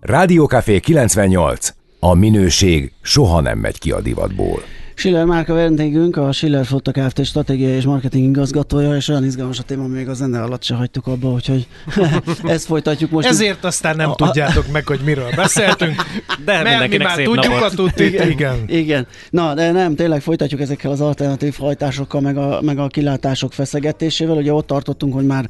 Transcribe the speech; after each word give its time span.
Rádiókafé 0.00 0.80
98. 0.80 1.68
A 2.00 2.14
minőség 2.14 2.92
soha 3.02 3.40
nem 3.40 3.58
megy 3.58 3.78
ki 3.78 3.90
a 3.90 4.00
divatból. 4.00 4.62
Schiller 4.94 5.24
Márka 5.24 5.54
vendégünk, 5.54 6.16
a 6.16 6.32
Schiller 6.32 6.66
Flotta 6.66 6.90
Kft. 6.90 7.24
stratégiai 7.24 7.72
és 7.72 7.84
marketing 7.84 8.28
igazgatója, 8.28 8.96
és 8.96 9.08
olyan 9.08 9.24
izgalmas 9.24 9.58
a 9.58 9.62
téma, 9.62 9.86
még 9.86 10.08
a 10.08 10.14
zene 10.14 10.42
alatt 10.42 10.62
se 10.62 10.74
hagytuk 10.74 11.06
abba, 11.06 11.28
úgyhogy 11.28 11.66
ezt 12.44 12.66
folytatjuk 12.66 13.10
most. 13.10 13.28
Ezért 13.28 13.64
aztán 13.64 13.96
nem 13.96 14.10
a, 14.10 14.14
tudjátok 14.14 14.72
meg, 14.72 14.86
hogy 14.86 15.00
miről 15.04 15.30
beszéltünk, 15.36 15.94
de 16.44 16.62
mert 16.62 16.88
mi 16.88 16.96
már 16.96 17.14
szép 17.14 17.24
tudjuk 17.24 17.54
napot. 17.54 17.72
a 17.72 17.74
tutit, 17.74 18.12
igen. 18.12 18.30
igen. 18.30 18.64
Igen. 18.66 19.06
Na, 19.30 19.54
de 19.54 19.70
nem, 19.72 19.94
tényleg 19.94 20.20
folytatjuk 20.20 20.60
ezekkel 20.60 20.90
az 20.90 21.00
alternatív 21.00 21.56
hajtásokkal, 21.58 22.20
meg 22.20 22.36
a, 22.36 22.60
meg 22.62 22.78
a 22.78 22.86
kilátások 22.86 23.52
feszegetésével. 23.52 24.36
Ugye 24.36 24.52
ott 24.52 24.66
tartottunk, 24.66 25.14
hogy 25.14 25.26
már 25.26 25.48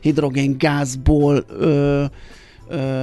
hidrogén-gázból 0.00 1.44
ö, 1.58 2.04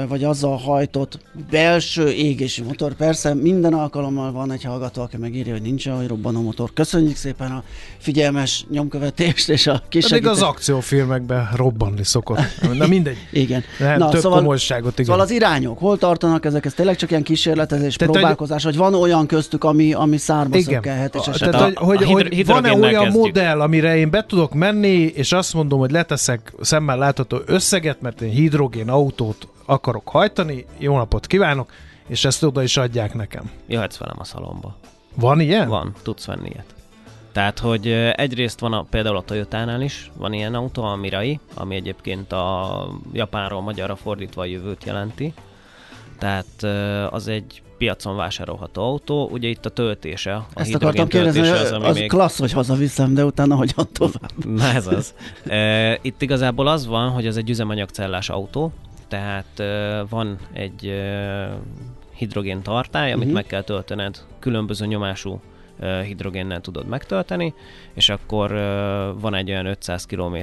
vagy 0.07 0.23
azzal 0.23 0.57
hajtott 0.57 1.19
belső 1.51 2.09
égési 2.11 2.61
motor. 2.61 2.93
Persze 2.93 3.33
minden 3.33 3.73
alkalommal 3.73 4.31
van 4.31 4.51
egy 4.51 4.63
hallgató, 4.63 5.01
aki 5.01 5.17
megírja, 5.17 5.53
hogy 5.53 5.61
nincs 5.61 5.85
olyan 5.85 6.07
robbanó 6.07 6.41
motor. 6.41 6.73
Köszönjük 6.73 7.15
szépen 7.15 7.51
a 7.51 7.63
figyelmes 7.97 8.65
nyomkövetést 8.69 9.49
és 9.49 9.67
a 9.67 9.81
kis 9.89 10.07
Pedig 10.07 10.27
az 10.27 10.41
akciófilmekben 10.41 11.49
robbanni 11.55 12.03
szokott. 12.03 12.39
Na 12.73 12.87
mindegy. 12.87 13.17
igen. 13.31 13.63
Nem, 13.79 13.97
Na, 13.97 14.09
több 14.09 14.21
szóval, 14.21 14.37
komolyságot, 14.39 14.93
igen. 14.93 15.05
Szóval 15.05 15.21
az 15.21 15.31
irányok, 15.31 15.79
hol 15.79 15.97
tartanak 15.97 16.45
ezek? 16.45 16.65
Ez 16.65 16.73
tényleg 16.73 16.95
csak 16.95 17.09
ilyen 17.09 17.23
kísérletezés, 17.23 17.95
Tehát, 17.95 18.13
próbálkozás, 18.13 18.63
hogy 18.63 18.75
van 18.75 18.93
olyan 18.93 19.25
köztük, 19.27 19.63
ami, 19.63 19.93
ami 19.93 20.17
szárba 20.17 20.57
igen. 20.57 20.73
szökkelhet, 20.73 21.15
és 21.15 21.37
Tehát, 21.37 21.77
hogy, 21.77 22.03
hogy, 22.03 22.23
hogy 22.23 22.45
van-e 22.45 22.73
olyan 22.73 23.03
kezdjük. 23.03 23.23
modell, 23.23 23.61
amire 23.61 23.97
én 23.97 24.09
be 24.09 24.25
tudok 24.27 24.53
menni, 24.53 24.97
és 25.15 25.31
azt 25.31 25.53
mondom, 25.53 25.79
hogy 25.79 25.91
leteszek 25.91 26.53
szemmel 26.61 26.97
látható 26.97 27.37
összeget, 27.45 28.01
mert 28.01 28.21
én 28.21 28.29
hidrogén 28.29 28.89
autót 28.89 29.47
akarok 29.65 30.09
hajtani, 30.09 30.65
jó 30.77 30.97
napot 30.97 31.27
kívánok, 31.27 31.71
és 32.07 32.25
ezt 32.25 32.43
oda 32.43 32.63
is 32.63 32.77
adják 32.77 33.13
nekem. 33.13 33.51
Jöhetsz 33.67 33.97
velem 33.97 34.17
a 34.19 34.23
szalomba. 34.23 34.75
Van 35.15 35.39
ilyen? 35.39 35.67
Van, 35.67 35.93
tudsz 36.03 36.25
venni 36.25 36.49
ilyet. 36.49 36.75
Tehát, 37.31 37.59
hogy 37.59 37.87
egyrészt 38.15 38.59
van 38.59 38.73
a, 38.73 38.81
például 38.81 39.17
a 39.17 39.21
Toyota-nál 39.21 39.81
is, 39.81 40.11
van 40.17 40.33
ilyen 40.33 40.55
autó, 40.55 40.83
a 40.83 40.95
Mirai, 40.95 41.39
ami 41.53 41.75
egyébként 41.75 42.31
a 42.31 42.87
japánról 43.13 43.61
magyarra 43.61 43.95
fordítva 43.95 44.41
a 44.41 44.45
jövőt 44.45 44.83
jelenti. 44.83 45.33
Tehát 46.19 46.63
az 47.13 47.27
egy 47.27 47.61
piacon 47.77 48.15
vásárolható 48.15 48.83
autó, 48.83 49.29
ugye 49.31 49.47
itt 49.47 49.65
a 49.65 49.69
töltése, 49.69 50.35
a 50.35 50.45
Ezt 50.53 50.75
akartam 50.75 51.07
kérdezni, 51.07 51.47
az, 51.49 51.71
ami 51.71 51.85
az 51.85 51.97
még... 51.97 52.09
klassz, 52.09 52.39
hogy 52.39 52.51
hazaviszem, 52.51 53.13
de 53.13 53.25
utána 53.25 53.55
hogyan 53.55 53.87
tovább? 53.91 54.45
Na 54.45 54.63
ez 54.63 54.87
az. 54.87 55.13
Itt 56.01 56.21
igazából 56.21 56.67
az 56.67 56.85
van, 56.87 57.09
hogy 57.09 57.25
ez 57.25 57.37
egy 57.37 57.49
üzemanyagcellás 57.49 58.29
autó, 58.29 58.71
tehát 59.07 59.63
van 60.09 60.37
egy 60.53 61.03
hidrogén 62.15 62.61
tartály, 62.61 63.11
amit 63.11 63.23
uh-huh. 63.23 63.33
meg 63.33 63.45
kell 63.45 63.61
töltened, 63.61 64.17
különböző 64.39 64.85
nyomású 64.85 65.41
hidrogénnel 66.03 66.61
tudod 66.61 66.87
megtölteni, 66.87 67.53
és 67.93 68.09
akkor 68.09 68.51
van 69.19 69.35
egy 69.35 69.49
olyan 69.49 69.65
500 69.65 70.05
km 70.05 70.37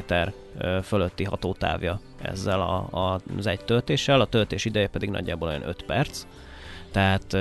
fölötti 0.82 1.24
hatótávja 1.24 2.00
ezzel 2.22 2.60
a, 2.60 2.88
a, 2.90 3.20
az 3.38 3.46
egy 3.46 3.64
töltéssel, 3.64 4.20
a 4.20 4.26
töltés 4.26 4.64
ideje 4.64 4.88
pedig 4.88 5.10
nagyjából 5.10 5.48
olyan 5.48 5.68
5 5.68 5.82
perc. 5.82 6.26
Tehát 6.90 7.32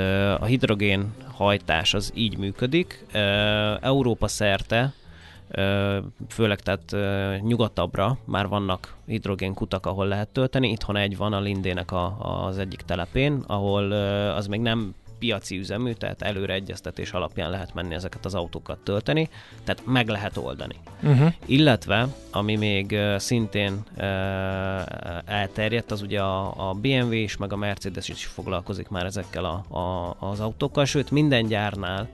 a 0.42 0.46
hidrogén 0.46 1.14
hajtás 1.34 1.94
az 1.94 2.12
így 2.16 2.38
működik. 2.38 3.06
Európa 3.82 4.28
szerte 4.28 4.94
főleg 6.30 6.60
tehát 6.60 6.96
nyugatabbra 7.42 8.18
már 8.26 8.48
vannak 8.48 8.96
hidrogén 9.06 9.54
kutak, 9.54 9.86
ahol 9.86 10.08
lehet 10.08 10.30
tölteni. 10.30 10.70
Itthon 10.70 10.96
egy 10.96 11.18
van 11.18 11.34
a 11.34 11.40
Lindének 11.40 11.92
a, 11.92 12.16
az 12.46 12.58
egyik 12.58 12.82
telepén, 12.82 13.44
ahol 13.48 13.92
az 14.32 14.48
még 14.48 14.62
nem 14.62 14.94
piaci 15.22 15.58
üzemű, 15.58 15.92
tehát 15.92 16.22
előre 16.22 16.54
egyeztetés 16.54 17.12
alapján 17.12 17.50
lehet 17.50 17.74
menni 17.74 17.94
ezeket 17.94 18.26
az 18.26 18.36
autókat 18.36 18.80
tölteni, 18.80 19.30
tehát 19.64 19.86
meg 19.86 20.08
lehet 20.08 20.38
oldani. 20.38 20.76
Uh-huh. 21.04 21.34
Illetve, 21.46 22.08
ami 22.32 22.56
még 22.56 22.98
szintén 23.18 23.84
uh, 23.98 24.04
elterjedt, 25.26 25.92
az 25.92 26.02
ugye 26.02 26.22
a, 26.22 26.70
a 26.70 26.74
BMW 26.74 27.12
is, 27.12 27.38
meg 27.38 27.54
a 27.54 27.56
Mercedes 27.56 28.10
is 28.10 28.26
foglalkozik 28.26 28.90
már 28.90 29.06
ezekkel 29.06 29.46
a, 29.46 29.78
a, 29.78 30.16
az 30.20 30.40
autókkal, 30.40 30.86
sőt 30.86 31.12
minden 31.12 31.46
gyárnál 31.46 32.08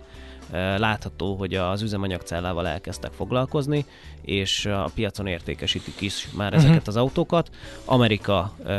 látható, 0.77 1.35
hogy 1.35 1.53
az 1.53 1.81
üzemanyagcellával 1.81 2.67
elkezdtek 2.67 3.11
foglalkozni, 3.11 3.85
és 4.21 4.65
a 4.65 4.89
piacon 4.95 5.27
értékesítik 5.27 6.01
is 6.01 6.27
már 6.35 6.53
uh-huh. 6.53 6.65
ezeket 6.65 6.87
az 6.87 6.95
autókat. 6.95 7.49
Amerika 7.85 8.53
uh, 8.65 8.73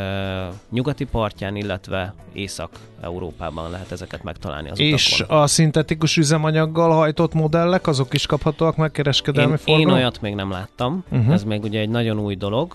nyugati 0.70 1.04
partján, 1.04 1.56
illetve 1.56 2.14
Észak-Európában 2.32 3.70
lehet 3.70 3.92
ezeket 3.92 4.22
megtalálni 4.22 4.70
az 4.70 4.78
És 4.78 5.20
utakon. 5.20 5.38
a 5.38 5.46
szintetikus 5.46 6.16
üzemanyaggal 6.16 6.90
hajtott 6.90 7.34
modellek, 7.34 7.86
azok 7.86 8.14
is 8.14 8.26
kaphatóak 8.26 8.76
meg 8.76 8.90
kereskedelmi 8.90 9.50
én, 9.50 9.56
forgalom? 9.56 9.88
Én 9.88 9.94
olyat 9.94 10.20
még 10.20 10.34
nem 10.34 10.50
láttam, 10.50 11.04
uh-huh. 11.10 11.32
ez 11.32 11.44
még 11.44 11.62
ugye 11.62 11.80
egy 11.80 11.88
nagyon 11.88 12.18
új 12.18 12.34
dolog, 12.34 12.74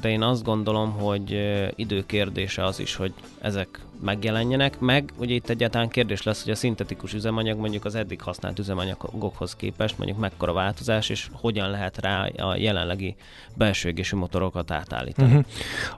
de 0.00 0.08
én 0.08 0.22
azt 0.22 0.44
gondolom, 0.44 0.92
hogy 0.92 1.38
időkérdése 1.76 2.64
az 2.64 2.80
is, 2.80 2.94
hogy 2.94 3.12
ezek 3.40 3.80
megjelenjenek, 4.02 4.80
meg 4.80 5.12
ugye 5.16 5.34
itt 5.34 5.48
egyáltalán 5.48 5.88
kérdés 5.88 6.22
lesz, 6.22 6.42
hogy 6.42 6.52
a 6.52 6.56
szintetikus 6.56 7.14
üzemanyag 7.14 7.58
mondjuk 7.58 7.84
az 7.84 7.94
eddig 7.94 8.20
használt 8.20 8.58
üzemanyagokhoz 8.58 9.56
képest 9.56 9.98
mondjuk 9.98 10.18
mekkora 10.18 10.52
változás, 10.52 11.08
és 11.08 11.28
hogyan 11.32 11.70
lehet 11.70 12.00
rá 12.00 12.26
a 12.26 12.56
jelenlegi 12.56 13.16
belső 13.54 13.88
égésű 13.88 14.16
motorokat 14.16 14.70
átállítani. 14.70 15.44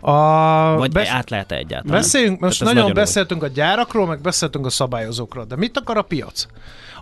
Uh-huh. 0.00 0.14
A... 0.14 0.76
Vagy 0.76 0.92
besz... 0.92 1.08
át 1.08 1.30
lehet 1.30 1.52
-e 1.52 1.56
egyáltalán? 1.56 2.00
Beszéljünk, 2.00 2.40
most 2.40 2.60
nagyon, 2.60 2.74
nagyon 2.74 2.94
beszéltünk 2.94 3.42
a 3.42 3.48
gyárakról, 3.48 4.06
meg 4.06 4.20
beszéltünk 4.20 4.66
a 4.66 4.70
szabályozókról, 4.70 5.44
de 5.44 5.56
mit 5.56 5.78
akar 5.78 5.96
a 5.96 6.02
piac? 6.02 6.46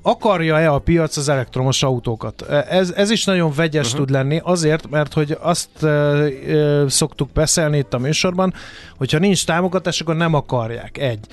Akarja-e 0.03 0.73
a 0.73 0.79
piac 0.79 1.17
az 1.17 1.29
elektromos 1.29 1.83
autókat? 1.83 2.43
Ez, 2.69 2.91
ez 2.91 3.11
is 3.11 3.25
nagyon 3.25 3.53
vegyes 3.57 3.87
uh-huh. 3.87 4.01
tud 4.01 4.11
lenni, 4.11 4.41
azért, 4.45 4.91
mert 4.91 5.13
hogy 5.13 5.37
azt 5.41 5.83
e, 5.83 5.87
e, 5.87 6.89
szoktuk 6.89 7.31
beszélni 7.33 7.79
itt 7.79 7.95
a 7.95 7.99
műsorban, 7.99 8.55
hogyha 8.99 9.19
nincs 9.19 9.45
támogatás, 9.45 10.01
akkor 10.01 10.17
nem 10.17 10.35
akarják. 10.35 10.99
Egy. 10.99 11.27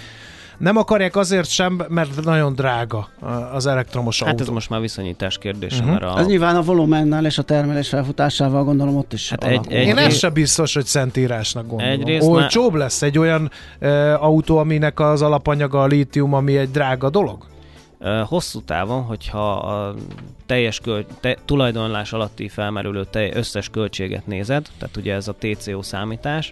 Nem 0.57 0.77
akarják 0.77 1.15
azért 1.15 1.49
sem, 1.49 1.85
mert 1.87 2.23
nagyon 2.23 2.53
drága 2.53 3.07
az 3.53 3.65
elektromos 3.65 4.19
hát 4.19 4.27
autó. 4.27 4.39
Hát 4.39 4.47
ez 4.47 4.53
most 4.53 4.69
már 4.69 4.79
viszonyítás 4.79 5.37
kérdése. 5.37 5.75
Uh-huh. 5.75 5.91
Mert 5.91 6.03
a... 6.03 6.19
Ez 6.19 6.25
nyilván 6.25 6.55
a 6.55 6.61
volumennel 6.61 7.25
és 7.25 7.37
a 7.37 7.41
termelés 7.41 7.89
felfutásával 7.89 8.63
gondolom 8.63 8.97
ott 8.97 9.13
is 9.13 9.29
hát 9.29 9.43
egy, 9.43 9.71
egy, 9.71 9.87
Én 9.87 9.97
ez 9.97 10.17
sem 10.17 10.33
biztos, 10.33 10.73
hogy 10.73 10.85
szentírásnak 10.85 11.67
gondolom. 11.67 11.93
Egyrészt 11.93 12.27
Olcsóbb 12.27 12.71
már... 12.71 12.81
lesz 12.81 13.01
egy 13.01 13.17
olyan 13.17 13.51
e, 13.79 14.15
autó, 14.15 14.57
aminek 14.57 14.99
az 14.99 15.21
alapanyaga 15.21 15.81
a 15.81 15.85
lítium, 15.85 16.33
ami 16.33 16.57
egy 16.57 16.71
drága 16.71 17.09
dolog? 17.09 17.45
Hosszú 18.25 18.61
távon, 18.61 19.03
hogyha 19.03 19.51
a 19.51 19.95
teljes 20.45 20.79
köl, 20.79 21.05
te, 21.19 21.37
tulajdonlás 21.45 22.13
alatti 22.13 22.47
felmerülő 22.47 23.05
te, 23.05 23.35
összes 23.35 23.69
költséget 23.69 24.27
nézed, 24.27 24.69
tehát 24.77 24.97
ugye 24.97 25.13
ez 25.13 25.27
a 25.27 25.35
TCO 25.39 25.81
számítás, 25.81 26.51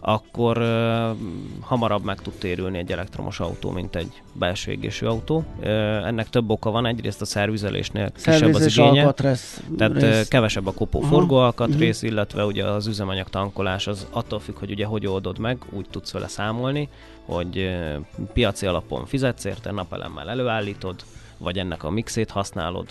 akkor 0.00 0.58
uh, 0.58 1.16
hamarabb 1.60 2.04
meg 2.04 2.20
tud 2.20 2.32
térülni 2.32 2.78
egy 2.78 2.92
elektromos 2.92 3.40
autó, 3.40 3.70
mint 3.70 3.96
egy 3.96 4.22
belső 4.32 4.70
égésű 4.70 5.06
autó. 5.06 5.44
Uh, 5.58 5.66
ennek 6.06 6.30
több 6.30 6.50
oka 6.50 6.70
van, 6.70 6.86
egyrészt 6.86 7.20
a 7.20 7.24
szervizelésnél 7.24 8.12
kisebb 8.12 8.54
az 8.54 8.66
igénye, 8.66 9.00
alkatrész, 9.00 9.62
tehát 9.76 9.92
rész. 9.92 10.28
kevesebb 10.28 10.66
a 10.66 10.72
kopó 10.72 11.00
forgó 11.00 11.36
alkatrész, 11.36 11.96
uh-huh. 11.96 12.10
illetve 12.10 12.44
ugye 12.44 12.64
az 12.64 12.86
üzemanyag 12.86 13.28
tankolás 13.28 13.86
az 13.86 14.06
attól 14.10 14.40
függ, 14.40 14.58
hogy 14.58 14.70
ugye 14.70 14.86
hogy 14.86 15.06
oldod 15.06 15.38
meg, 15.38 15.58
úgy 15.70 15.86
tudsz 15.90 16.12
vele 16.12 16.28
számolni, 16.28 16.88
hogy 17.24 17.76
piaci 18.32 18.66
alapon 18.66 19.06
fizetsz 19.06 19.44
érte, 19.44 19.70
napelemmel 19.70 20.30
előállítod, 20.30 20.96
vagy 21.38 21.58
ennek 21.58 21.84
a 21.84 21.90
mixét 21.90 22.30
használod. 22.30 22.86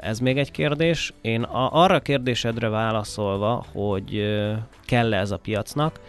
Ez 0.00 0.18
még 0.18 0.38
egy 0.38 0.50
kérdés. 0.50 1.12
Én 1.20 1.42
a, 1.42 1.82
arra 1.82 1.94
a 1.94 2.00
kérdésedre 2.00 2.68
válaszolva, 2.68 3.64
hogy 3.72 4.36
kell-e 4.84 5.18
ez 5.18 5.30
a 5.30 5.36
piacnak, 5.36 6.00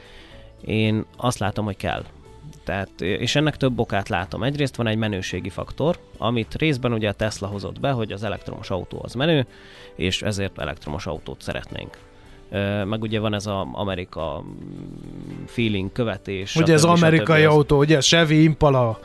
én 0.65 1.05
azt 1.17 1.39
látom, 1.39 1.65
hogy 1.65 1.77
kell. 1.77 2.03
Tehát, 2.63 3.01
és 3.01 3.35
ennek 3.35 3.57
több 3.57 3.79
okát 3.79 4.09
látom. 4.09 4.43
Egyrészt 4.43 4.75
van 4.75 4.87
egy 4.87 4.97
menőségi 4.97 5.49
faktor, 5.49 5.99
amit 6.17 6.55
részben 6.55 6.93
ugye 6.93 7.09
a 7.09 7.13
Tesla 7.13 7.47
hozott 7.47 7.79
be, 7.79 7.91
hogy 7.91 8.11
az 8.11 8.23
elektromos 8.23 8.69
autó 8.69 8.99
az 9.03 9.13
menő, 9.13 9.45
és 9.95 10.21
ezért 10.21 10.59
elektromos 10.59 11.05
autót 11.05 11.41
szeretnénk 11.41 11.97
meg 12.85 13.01
ugye 13.01 13.19
van 13.19 13.33
ez 13.33 13.45
az 13.45 13.65
Amerika 13.71 14.43
feeling 15.45 15.91
követés. 15.91 16.55
Ugye 16.55 16.73
ez 16.73 16.83
amerikai 16.83 17.43
autó, 17.43 17.77
ugye 17.77 17.99
Chevy 17.99 18.43
Impala 18.43 18.99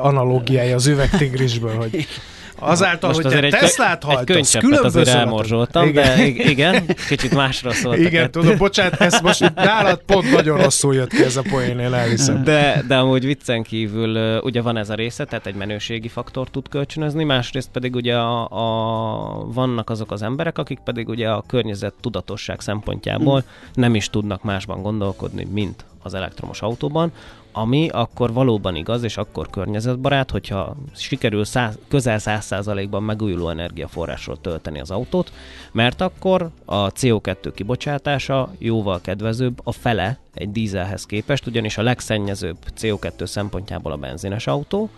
analógiája 0.00 0.74
az 0.74 0.86
üvegtigrisből, 0.86 1.76
hogy 1.76 1.96
Azáltal, 2.60 3.12
Most 3.12 3.22
hogy 3.22 3.32
te 3.32 3.48
Teslát 3.48 4.02
hajtasz, 4.02 4.56
különböző 4.56 5.00
azért 5.00 5.16
elmorzsoltam, 5.16 5.88
igen. 5.88 6.16
de 6.16 6.26
igen, 6.26 6.86
kicsit 7.08 7.34
másra 7.34 7.72
szólt. 7.82 7.98
Igen, 7.98 8.30
tudom, 8.30 8.56
bocsánat, 8.56 9.00
ez 9.00 9.20
most 9.20 9.54
nálad 9.54 10.02
pont 10.06 10.32
nagyon 10.32 10.62
rosszul 10.62 10.94
jött 10.94 11.10
ki 11.10 11.24
ez 11.24 11.36
a 11.36 11.42
poénél, 11.50 11.94
elhiszem. 11.94 12.44
De, 12.44 12.82
de 12.86 12.96
amúgy 12.96 13.24
viccen 13.24 13.62
kívül 13.62 14.40
ugye 14.40 14.62
van 14.62 14.76
ez 14.76 14.90
a 14.90 14.94
része, 14.94 15.24
tehát 15.24 15.46
egy 15.46 15.54
menőségi 15.54 16.08
faktor 16.08 16.48
tud 16.50 16.68
kölcsönözni, 16.68 17.24
másrészt 17.24 17.68
pedig 17.72 17.94
ugye 17.94 18.16
a, 18.16 18.48
a, 18.48 19.44
vannak 19.44 19.90
azok 19.90 20.12
az 20.12 20.22
emberek, 20.22 20.58
akik 20.58 20.78
pedig 20.84 21.08
ugye 21.08 21.28
a 21.28 21.44
környezet 21.46 21.94
tudatosság 22.00 22.60
szempontjából 22.60 23.38
mm. 23.38 23.70
nem 23.74 23.94
is 23.94 24.10
tudnak 24.10 24.42
másban 24.42 24.82
gondolkodni, 24.82 25.46
mint 25.50 25.84
az 26.02 26.14
elektromos 26.14 26.62
autóban, 26.62 27.12
ami 27.52 27.88
akkor 27.88 28.32
valóban 28.32 28.76
igaz, 28.76 29.02
és 29.02 29.16
akkor 29.16 29.50
környezetbarát, 29.50 30.30
hogyha 30.30 30.76
sikerül 30.94 31.44
száz, 31.44 31.78
közel 31.88 32.18
100%-ban 32.20 33.02
megújuló 33.02 33.48
energiaforrásról 33.48 34.40
tölteni 34.40 34.80
az 34.80 34.90
autót, 34.90 35.32
mert 35.72 36.00
akkor 36.00 36.50
a 36.64 36.86
CO2 36.86 37.52
kibocsátása 37.54 38.50
jóval 38.58 39.00
kedvezőbb, 39.00 39.60
a 39.64 39.72
fele 39.72 40.18
egy 40.34 40.52
dízelhez 40.52 41.04
képest, 41.04 41.46
ugyanis 41.46 41.78
a 41.78 41.82
legszennyezőbb 41.82 42.56
CO2 42.80 43.26
szempontjából 43.26 43.92
a 43.92 43.96
benzines 43.96 44.46
autó, 44.46 44.90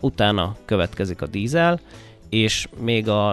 utána 0.00 0.56
következik 0.64 1.22
a 1.22 1.26
dízel, 1.26 1.80
és 2.32 2.68
még 2.80 3.08
a, 3.08 3.32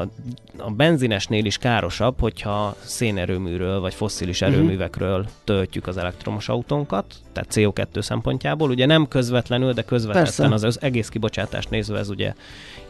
a 0.58 0.72
benzinesnél 0.76 1.46
is 1.46 1.58
károsabb, 1.58 2.20
hogyha 2.20 2.76
szénerőműről 2.80 3.80
vagy 3.80 3.94
fosszilis 3.94 4.42
mhm. 4.42 4.52
erőművekről 4.52 5.26
töltjük 5.44 5.88
az 5.88 5.98
elektromos 5.98 6.50
autónkat, 6.50 7.16
tehát 7.34 7.50
CO2 7.54 8.02
szempontjából. 8.02 8.70
Ugye 8.70 8.86
nem 8.86 9.08
közvetlenül, 9.08 9.74
de 9.74 9.82
közvetetten 9.82 10.52
az, 10.52 10.64
az 10.64 10.82
egész 10.82 11.10
kibocsátást 11.10 11.70
nézve 11.70 11.98
ez 11.98 12.10
ugye 12.10 12.34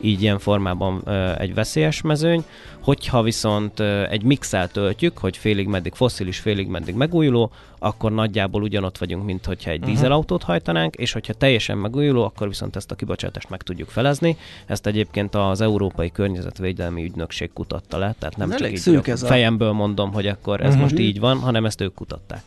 így 0.02 0.22
ilyen 0.22 0.40
formában 0.40 1.02
ö, 1.06 1.32
egy 1.38 1.54
veszélyes 1.54 2.02
mezőny. 2.02 2.44
Hogyha 2.82 3.22
viszont 3.22 3.80
ö, 3.80 4.04
egy 4.10 4.24
mixel 4.24 4.68
töltjük, 4.68 5.18
hogy 5.18 5.38
félig 5.38 5.68
meddig 5.68 5.94
fosszilis, 5.94 6.40
félig 6.40 6.68
meddig 6.68 6.96
megújuló, 6.96 7.52
akkor 7.80 8.12
nagyjából 8.12 8.62
ugyanott 8.62 8.98
vagyunk, 8.98 9.26
mint 9.26 9.46
hogyha 9.46 9.72
egy 9.72 9.80
uh-huh. 9.80 9.94
dízelautót 9.94 10.44
hajtanánk, 10.44 10.96
és 10.96 11.12
hogyha 11.12 11.34
teljesen 11.34 11.78
megújuló, 11.78 12.24
akkor 12.24 12.48
viszont 12.48 12.76
ezt 12.76 12.92
a 12.92 12.96
kibocsátást 12.96 13.50
meg 13.50 13.62
tudjuk 13.62 13.90
felezni. 13.90 14.38
Ezt 14.66 14.88
egyébként 14.88 15.36
az 15.36 15.62
Európai 15.62 16.12
Környezetvédelmi 16.12 17.04
Ügynökség 17.04 17.54
kutatta 17.54 17.98
le, 17.98 18.16
tehát 18.20 18.38
nem 18.38 18.52
ez 18.52 18.58
csak 18.58 18.72
így 18.72 19.10
ez 19.10 19.26
fejemből 19.26 19.72
mondom, 19.72 20.14
hogy 20.14 20.28
akkor 20.28 20.62
ez 20.62 20.68
uh-huh. 20.68 20.82
most 20.82 21.00
így 21.00 21.20
van, 21.20 21.40
hanem 21.40 21.66
ezt 21.66 21.82
ők 21.82 21.94
kutatták 21.94 22.42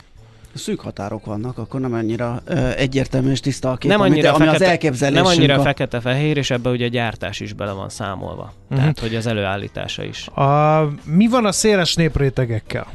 szűk 0.55 0.81
határok 0.81 1.25
vannak, 1.25 1.59
akkor 1.59 1.81
nem 1.81 1.93
annyira 1.93 2.41
ö, 2.45 2.71
egyértelmű 2.77 3.31
és 3.31 3.41
tiszta 3.41 3.71
a 3.71 3.77
kép, 3.77 3.91
nem 3.91 4.01
annyira 4.01 4.29
amit, 4.29 4.39
fekete, 4.39 4.55
ami 4.55 4.65
az 4.65 4.71
elképzelésünk. 4.71 5.27
Nem 5.27 5.37
annyira 5.37 5.55
a... 5.55 5.63
fekete-fehér, 5.63 6.37
és 6.37 6.51
ebbe 6.51 6.71
ugye 6.71 6.85
a 6.85 6.89
gyártás 6.89 7.41
is 7.41 7.53
bele 7.53 7.73
van 7.73 7.89
számolva. 7.89 8.53
Uh-huh. 8.63 8.79
Tehát, 8.79 8.99
hogy 8.99 9.15
az 9.15 9.27
előállítása 9.27 10.05
is. 10.05 10.27
A, 10.27 10.89
mi 11.05 11.29
van 11.29 11.45
a 11.45 11.53
széles 11.53 11.95
néprétegekkel? 11.95 12.87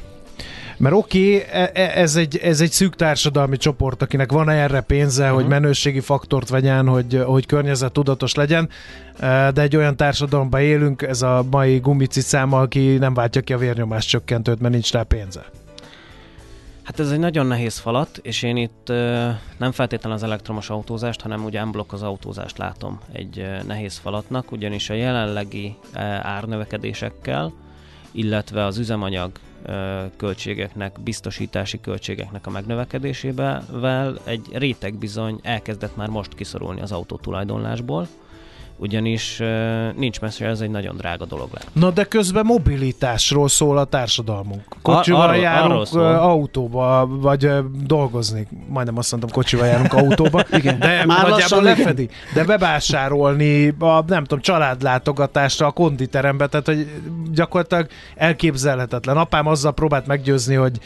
Mert 0.77 0.95
oké, 0.95 1.35
okay, 1.35 1.61
e, 1.61 1.71
e, 1.73 1.99
ez 2.01 2.15
egy, 2.15 2.37
ez 2.37 2.61
egy 2.61 2.71
szűk 2.71 2.95
társadalmi 2.95 3.57
csoport, 3.57 4.01
akinek 4.01 4.31
van 4.31 4.49
erre 4.49 4.81
pénze, 4.81 5.23
uh-huh. 5.23 5.39
hogy 5.39 5.47
menőségi 5.47 5.99
faktort 5.99 6.49
vegyen, 6.49 6.87
hogy, 6.87 7.23
hogy 7.25 7.45
környezet 7.45 7.91
tudatos 7.91 8.35
legyen, 8.35 8.69
e, 9.19 9.51
de 9.51 9.61
egy 9.61 9.75
olyan 9.75 9.95
társadalomban 9.95 10.61
élünk, 10.61 11.01
ez 11.01 11.21
a 11.21 11.45
mai 11.51 11.77
gumicicám, 11.77 12.53
aki 12.53 12.97
nem 12.97 13.13
váltja 13.13 13.41
ki 13.41 13.53
a 13.53 13.57
vérnyomás 13.57 14.05
csökkentőt, 14.05 14.59
mert 14.59 14.73
nincs 14.73 14.91
rá 14.91 15.03
pénze. 15.03 15.45
Hát 16.83 16.99
ez 16.99 17.11
egy 17.11 17.19
nagyon 17.19 17.45
nehéz 17.45 17.77
falat, 17.77 18.19
és 18.21 18.43
én 18.43 18.57
itt 18.57 18.87
nem 19.57 19.71
feltétlenül 19.71 20.17
az 20.17 20.23
elektromos 20.23 20.69
autózást, 20.69 21.21
hanem 21.21 21.43
ugye 21.43 21.63
unblock 21.63 21.93
az 21.93 22.01
autózást 22.01 22.57
látom 22.57 22.99
egy 23.11 23.45
nehéz 23.67 23.97
falatnak, 23.97 24.51
ugyanis 24.51 24.89
a 24.89 24.93
jelenlegi 24.93 25.75
uh, 25.93 26.01
árnövekedésekkel, 26.25 27.53
illetve 28.11 28.65
az 28.65 28.77
üzemanyag 28.77 29.31
költségeknek, 30.17 30.99
biztosítási 30.99 31.79
költségeknek 31.79 32.47
a 32.47 32.49
megnövekedésével 32.49 34.17
egy 34.23 34.47
réteg 34.51 34.93
bizony 34.95 35.39
elkezdett 35.43 35.95
már 35.95 36.09
most 36.09 36.35
kiszorulni 36.35 36.81
az 36.81 36.91
autó 36.91 37.17
tulajdonlásból, 37.17 38.07
ugyanis 38.77 39.39
uh, 39.39 39.47
nincs 39.95 40.19
messze, 40.19 40.45
ez 40.45 40.59
egy 40.59 40.69
nagyon 40.69 40.95
drága 40.97 41.25
dolog 41.25 41.49
lett. 41.53 41.67
Na 41.73 41.91
de 41.91 42.03
közben 42.03 42.45
mobilitásról 42.45 43.47
szól 43.47 43.77
a 43.77 43.83
társadalmunk. 43.83 44.63
Kocsival 44.81 45.21
Ar- 45.21 45.29
arról, 45.29 45.41
járunk 45.41 45.87
arról 45.91 46.15
autóba, 46.15 47.07
vagy 47.09 47.45
uh, 47.45 47.57
dolgozni. 47.85 48.47
Majdnem 48.67 48.97
azt 48.97 49.11
mondtam, 49.11 49.31
kocsival 49.31 49.67
járunk 49.67 49.93
autóba. 49.93 50.43
igen. 50.59 50.79
De 50.79 51.05
Már 51.05 51.29
nagyjából 51.29 51.63
lefedi. 51.63 52.01
Igen. 52.01 52.15
De 52.33 52.43
bebásárolni, 52.43 53.67
a, 53.79 54.03
nem 54.07 54.23
tudom, 54.23 54.41
családlátogatásra, 54.41 55.67
a 55.67 55.71
konditerembe, 55.71 56.47
tehát 56.47 56.65
hogy 56.65 56.87
gyakorlatilag 57.31 57.87
elképzelhetetlen. 58.15 59.17
Apám 59.17 59.47
azzal 59.47 59.71
próbált 59.71 60.07
meggyőzni, 60.07 60.55
hogy 60.55 60.79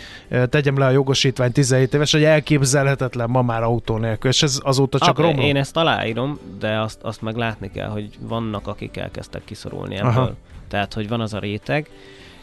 tegyem 0.50 0.78
le 0.78 0.86
a 0.86 0.90
jogosítvány 0.90 1.52
17 1.52 1.94
éves, 1.94 2.12
hogy 2.12 2.24
elképzelhetetlen 2.24 3.30
ma 3.30 3.42
már 3.42 3.64
autó 3.64 3.98
nélkül, 3.98 4.30
és 4.30 4.44
ez 4.44 4.60
azóta 4.64 5.00
csak 5.00 5.20
romlott. 5.20 5.46
Én 5.46 5.56
ezt 5.56 5.78
aláírom, 5.78 6.40
de 6.60 6.80
azt, 6.80 7.00
azt 7.02 7.22
meg 7.22 7.36
látni 7.36 7.72
kell 7.72 7.81
kell, 7.82 7.90
hogy 7.90 8.10
vannak, 8.20 8.68
akik 8.68 8.98
elkezdtek 8.98 9.44
kiszorulni 9.44 9.96
ebből. 9.96 10.10
Aha. 10.10 10.34
Tehát, 10.68 10.94
hogy 10.94 11.08
van 11.08 11.22
az 11.22 11.34
a 11.34 11.40
réteg, 11.40 11.90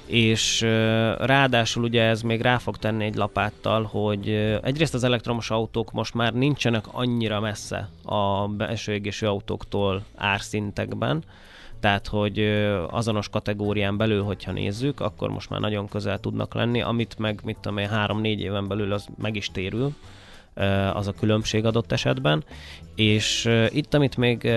és 0.06 0.60
ráadásul 1.18 1.82
ugye 1.84 2.02
ez 2.02 2.22
még 2.22 2.40
rá 2.40 2.58
fog 2.58 2.76
tenni 2.76 3.04
egy 3.04 3.14
lapáttal, 3.14 3.82
hogy 3.82 4.28
egyrészt 4.62 4.94
az 4.94 5.04
elektromos 5.04 5.50
autók 5.50 5.92
most 5.92 6.14
már 6.14 6.32
nincsenek 6.34 6.84
annyira 6.92 7.40
messze 7.40 7.88
a 8.04 8.48
belső 8.48 8.92
égésű 8.92 9.26
autóktól 9.26 10.02
árszintekben, 10.16 11.22
tehát, 11.80 12.06
hogy 12.06 12.38
azonos 12.90 13.28
kategórián 13.28 13.96
belül, 13.96 14.22
hogyha 14.22 14.52
nézzük, 14.52 15.00
akkor 15.00 15.30
most 15.30 15.50
már 15.50 15.60
nagyon 15.60 15.88
közel 15.88 16.18
tudnak 16.20 16.54
lenni, 16.54 16.82
amit 16.82 17.18
meg, 17.18 17.40
mit 17.44 17.58
tudom 17.60 17.78
én, 17.78 17.88
három-négy 17.88 18.40
éven 18.40 18.68
belül 18.68 18.92
az 18.92 19.06
meg 19.18 19.36
is 19.36 19.50
térül, 19.50 19.94
az 20.92 21.06
a 21.06 21.12
különbség 21.12 21.64
adott 21.64 21.92
esetben. 21.92 22.44
És 22.94 23.50
itt, 23.70 23.94
amit 23.94 24.16
még 24.16 24.50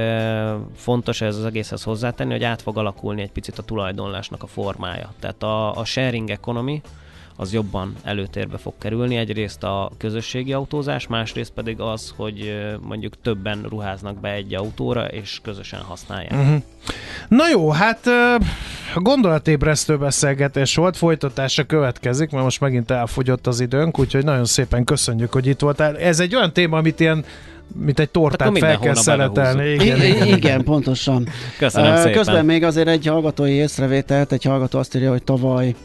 fontos 0.75 1.21
ez 1.21 1.37
az 1.37 1.45
egészhez 1.45 1.83
hozzátenni, 1.83 2.31
hogy 2.31 2.43
át 2.43 2.61
fog 2.61 2.77
alakulni 2.77 3.21
egy 3.21 3.31
picit 3.31 3.57
a 3.57 3.63
tulajdonlásnak 3.63 4.43
a 4.43 4.47
formája. 4.47 5.13
Tehát 5.19 5.43
a, 5.43 5.77
a 5.77 5.85
sharing 5.85 6.29
economy, 6.29 6.81
az 7.35 7.53
jobban 7.53 7.95
előtérbe 8.03 8.57
fog 8.57 8.73
kerülni. 8.77 9.15
Egyrészt 9.15 9.63
a 9.63 9.91
közösségi 9.97 10.53
autózás, 10.53 11.07
másrészt 11.07 11.51
pedig 11.51 11.79
az, 11.79 12.13
hogy 12.15 12.53
mondjuk 12.81 13.21
többen 13.21 13.65
ruháznak 13.69 14.19
be 14.19 14.31
egy 14.31 14.55
autóra, 14.55 15.05
és 15.05 15.39
közösen 15.43 15.81
használják. 15.81 16.31
Uh-huh. 16.31 16.61
Na 17.27 17.49
jó, 17.49 17.69
hát 17.69 17.99
gondolatébresztő 18.95 19.97
beszélgetés 19.97 20.75
volt, 20.75 20.97
folytatása 20.97 21.63
következik, 21.63 22.31
mert 22.31 22.43
most 22.43 22.59
megint 22.59 22.91
elfogyott 22.91 23.47
az 23.47 23.59
időnk, 23.59 23.99
úgyhogy 23.99 24.23
nagyon 24.23 24.45
szépen 24.45 24.83
köszönjük, 24.83 25.31
hogy 25.31 25.47
itt 25.47 25.59
voltál. 25.59 25.97
Ez 25.97 26.19
egy 26.19 26.35
olyan 26.35 26.53
téma, 26.53 26.77
amit 26.77 26.99
ilyen 26.99 27.25
mint 27.75 27.99
egy 27.99 28.09
tortát 28.09 28.57
fel 28.57 28.79
kell 28.79 28.95
szeletelni. 28.95 29.69
Igen, 29.69 30.01
igen, 30.01 30.27
igen, 30.27 30.63
pontosan. 30.63 31.27
Köszönöm 31.57 31.91
uh, 31.91 31.97
szépen. 31.97 32.13
Közben 32.13 32.45
még 32.45 32.63
azért 32.63 32.87
egy 32.87 33.05
hallgatói 33.05 33.51
észrevételt, 33.51 34.31
egy 34.31 34.43
hallgató 34.43 34.79
azt 34.79 34.95
írja, 34.95 35.11
hogy 35.11 35.23
tavaly 35.23 35.75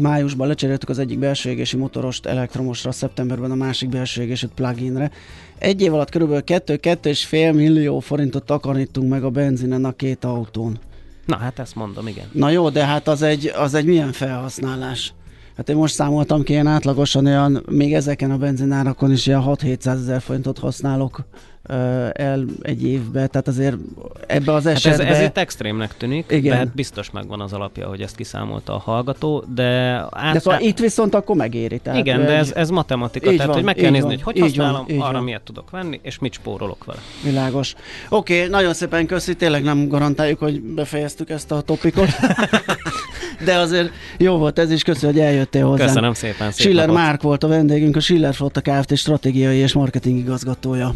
májusban 0.00 0.48
lecseréltük 0.48 0.88
az 0.88 0.98
egyik 0.98 1.18
belső 1.18 1.50
égési 1.50 1.76
motorost 1.76 2.26
elektromosra, 2.26 2.92
szeptemberben 2.92 3.50
a 3.50 3.54
másik 3.54 3.88
belső 3.88 4.22
égésűt 4.22 4.50
pluginre. 4.54 5.10
Egy 5.58 5.82
év 5.82 5.94
alatt 5.94 6.10
kb. 6.10 6.30
2-2,5 6.46 7.54
millió 7.54 7.98
forintot 8.00 8.44
takarítunk 8.44 9.10
meg 9.10 9.24
a 9.24 9.30
benzinen 9.30 9.84
a 9.84 9.92
két 9.92 10.24
autón. 10.24 10.78
Na 11.26 11.36
hát 11.36 11.58
ezt 11.58 11.74
mondom, 11.74 12.06
igen. 12.06 12.26
Na 12.32 12.50
jó, 12.50 12.70
de 12.70 12.84
hát 12.84 13.08
az 13.08 13.22
egy, 13.22 13.52
az 13.56 13.74
egy 13.74 13.84
milyen 13.84 14.12
felhasználás? 14.12 15.12
Hát 15.56 15.68
én 15.68 15.76
most 15.76 15.94
számoltam 15.94 16.42
ki, 16.42 16.52
én 16.52 16.66
átlagosan 16.66 17.26
olyan, 17.26 17.62
még 17.70 17.94
ezeken 17.94 18.30
a 18.30 18.36
benzinárakon 18.36 19.12
is 19.12 19.26
ilyen 19.26 19.42
6-700 19.46 19.86
ezer 19.86 20.20
forintot 20.20 20.58
használok 20.58 21.24
el 22.12 22.44
egy 22.62 22.84
évbe, 22.84 23.26
tehát 23.26 23.48
azért 23.48 23.76
ebbe 24.26 24.52
az 24.52 24.66
esetben... 24.66 25.06
Hát 25.06 25.14
ez, 25.14 25.20
ez 25.20 25.28
itt 25.28 25.38
extrémnek 25.38 25.96
tűnik, 25.96 26.24
Igen. 26.30 26.50
de 26.50 26.56
hát 26.56 26.74
biztos 26.74 27.10
megvan 27.10 27.40
az 27.40 27.52
alapja, 27.52 27.88
hogy 27.88 28.00
ezt 28.00 28.16
kiszámolta 28.16 28.74
a 28.74 28.78
hallgató, 28.78 29.44
de... 29.54 29.64
Át, 30.10 30.32
de 30.32 30.38
szóval 30.38 30.60
itt 30.60 30.78
viszont 30.78 31.14
akkor 31.14 31.36
megéri. 31.36 31.78
Tehát 31.78 31.98
igen, 31.98 32.20
de 32.20 32.36
ez, 32.36 32.52
ez 32.52 32.70
matematika, 32.70 33.30
tehát 33.30 33.46
van, 33.46 33.54
hogy 33.54 33.64
meg 33.64 33.74
kell 33.74 33.90
nézni, 33.90 34.08
van, 34.08 34.22
hogy 34.22 34.22
hogy 34.22 34.40
használom, 34.40 34.86
van, 34.88 35.00
arra 35.00 35.12
van. 35.12 35.22
miért 35.22 35.42
tudok 35.42 35.70
venni, 35.70 36.00
és 36.02 36.18
mit 36.18 36.32
spórolok 36.32 36.84
vele. 36.84 36.98
Világos. 37.22 37.74
Oké, 38.08 38.36
okay, 38.36 38.48
nagyon 38.48 38.74
szépen 38.74 39.06
köszi, 39.06 39.36
tényleg 39.36 39.62
nem 39.62 39.88
garantáljuk, 39.88 40.38
hogy 40.38 40.60
befejeztük 40.60 41.30
ezt 41.30 41.50
a 41.50 41.60
topikot. 41.60 42.08
de 43.44 43.56
azért 43.56 43.90
jó 44.18 44.36
volt 44.36 44.58
ez 44.58 44.70
is, 44.70 44.82
köszönöm, 44.82 45.14
hogy 45.14 45.24
eljöttél 45.24 45.66
hozzá. 45.66 45.84
Köszönöm 45.84 46.12
szépen. 46.14 46.50
Schiller 46.50 46.88
Márk 46.90 47.22
volt 47.22 47.44
a 47.44 47.48
vendégünk, 47.48 47.96
a 47.96 48.00
Schiller 48.00 48.34
Flotta 48.34 48.60
Kft. 48.60 48.96
stratégiai 48.96 49.56
és 49.56 49.72
marketing 49.72 50.18
igazgatója. 50.18 50.94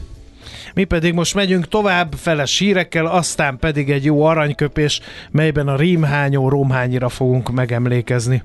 Mi 0.74 0.84
pedig 0.84 1.14
most 1.14 1.34
megyünk 1.34 1.68
tovább 1.68 2.14
feles 2.16 2.58
hírekkel, 2.58 3.06
aztán 3.06 3.58
pedig 3.58 3.90
egy 3.90 4.04
jó 4.04 4.24
aranyköpés, 4.24 5.00
melyben 5.30 5.68
a 5.68 5.76
rímhányó 5.76 6.48
romhányira 6.48 7.08
fogunk 7.08 7.50
megemlékezni. 7.50 8.42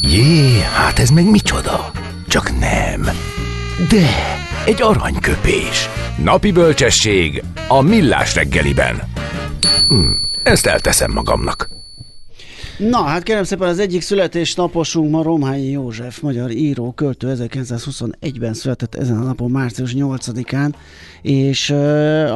Jé, 0.00 0.60
hát 0.60 0.98
ez 0.98 1.10
meg 1.10 1.30
micsoda? 1.30 1.90
Csak 2.28 2.58
nem. 2.58 3.02
De, 3.88 4.06
egy 4.66 4.82
aranyköpés. 4.82 5.88
Napi 6.24 6.52
bölcsesség 6.52 7.42
a 7.68 7.80
millás 7.82 8.34
reggeliben. 8.34 9.02
Hm, 9.88 10.10
ezt 10.42 10.66
elteszem 10.66 11.10
magamnak. 11.12 11.81
Na, 12.90 13.02
hát 13.02 13.22
kérem 13.22 13.44
szépen 13.44 13.68
az 13.68 13.78
egyik 13.78 14.00
születésnaposunk 14.00 15.10
ma 15.10 15.22
Romhányi 15.22 15.70
József, 15.70 16.20
magyar 16.20 16.50
író, 16.50 16.92
költő 16.92 17.34
1921-ben 17.36 18.54
született 18.54 18.94
ezen 18.94 19.16
a 19.16 19.24
napon, 19.24 19.50
március 19.50 19.94
8-án, 19.96 20.72
és 21.22 21.70
uh, 21.70 21.76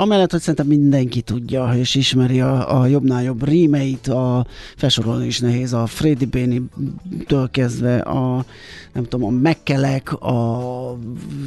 amellett, 0.00 0.30
hogy 0.30 0.40
szerintem 0.40 0.66
mindenki 0.66 1.20
tudja 1.20 1.72
és 1.74 1.94
ismeri 1.94 2.40
a, 2.40 2.80
a 2.80 2.86
jobbnál 2.86 3.22
jobb 3.22 3.44
rímeit, 3.44 4.08
a 4.08 4.46
felsorolni 4.76 5.26
is 5.26 5.40
nehéz, 5.40 5.72
a 5.72 5.86
Freddy 5.86 6.24
Béni-től 6.24 7.50
kezdve 7.50 7.98
a 7.98 8.44
nem 8.92 9.04
tudom, 9.04 9.26
a 9.26 9.30
Mekkelek, 9.30 10.12
a 10.12 10.98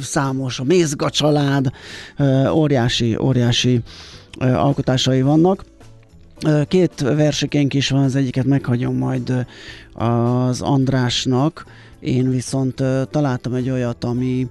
számos, 0.02 0.58
a 0.58 0.64
Mézga 0.64 1.10
család, 1.10 1.70
uh, 2.18 2.56
óriási, 2.56 3.16
óriási 3.20 3.80
uh, 4.40 4.64
alkotásai 4.64 5.22
vannak. 5.22 5.64
Két 6.68 7.00
versekénk 7.00 7.74
is 7.74 7.90
van, 7.90 8.02
az 8.02 8.16
egyiket 8.16 8.44
meghagyom 8.44 8.96
majd 8.96 9.46
az 9.92 10.60
Andrásnak, 10.60 11.66
én 12.00 12.30
viszont 12.30 12.82
találtam 13.10 13.54
egy 13.54 13.70
olyat, 13.70 14.04
ami 14.04 14.48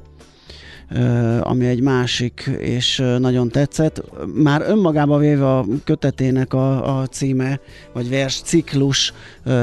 ami 1.41 1.65
egy 1.65 1.81
másik, 1.81 2.49
és 2.59 3.03
nagyon 3.19 3.49
tetszett. 3.49 4.03
Már 4.33 4.61
önmagába 4.61 5.17
véve 5.17 5.57
a 5.57 5.65
kötetének 5.83 6.53
a, 6.53 6.99
a 6.99 7.07
címe, 7.07 7.59
vagy 7.93 8.09
vers 8.09 8.41
ciklus 8.41 9.13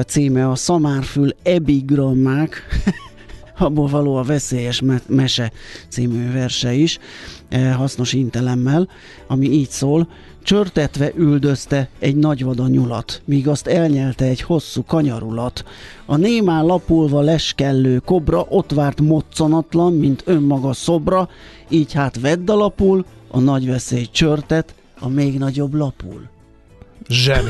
címe 0.06 0.50
a 0.50 0.54
Szamárfül 0.54 1.30
ebigrammák, 1.42 2.62
abból 3.58 3.86
való 3.86 4.16
a 4.16 4.22
veszélyes 4.22 4.82
mese 5.06 5.52
című 5.88 6.32
verse 6.32 6.72
is, 6.72 6.98
hasznos 7.76 8.12
intelemmel, 8.12 8.88
ami 9.26 9.50
így 9.50 9.70
szól, 9.70 10.08
Csörtetve 10.46 11.12
üldözte 11.16 11.88
egy 11.98 12.16
nagyvada 12.16 12.66
nyulat, 12.66 13.22
míg 13.24 13.48
azt 13.48 13.66
elnyelte 13.66 14.24
egy 14.24 14.40
hosszú 14.40 14.84
kanyarulat. 14.84 15.64
A 16.04 16.16
némán 16.16 16.64
lapulva 16.64 17.20
leskellő 17.20 17.98
kobra 17.98 18.46
ott 18.48 18.72
várt 18.72 19.00
moccanatlan, 19.00 19.92
mint 19.92 20.22
önmaga 20.26 20.72
szobra, 20.72 21.28
így 21.68 21.92
hát 21.92 22.20
vedd 22.20 22.50
a 22.50 22.54
lapul, 22.54 23.04
a 23.30 23.38
nagy 23.38 23.66
veszély 23.66 24.06
csörtet, 24.10 24.74
a 24.98 25.08
még 25.08 25.38
nagyobb 25.38 25.74
lapul. 25.74 26.28
Zseni. 27.08 27.48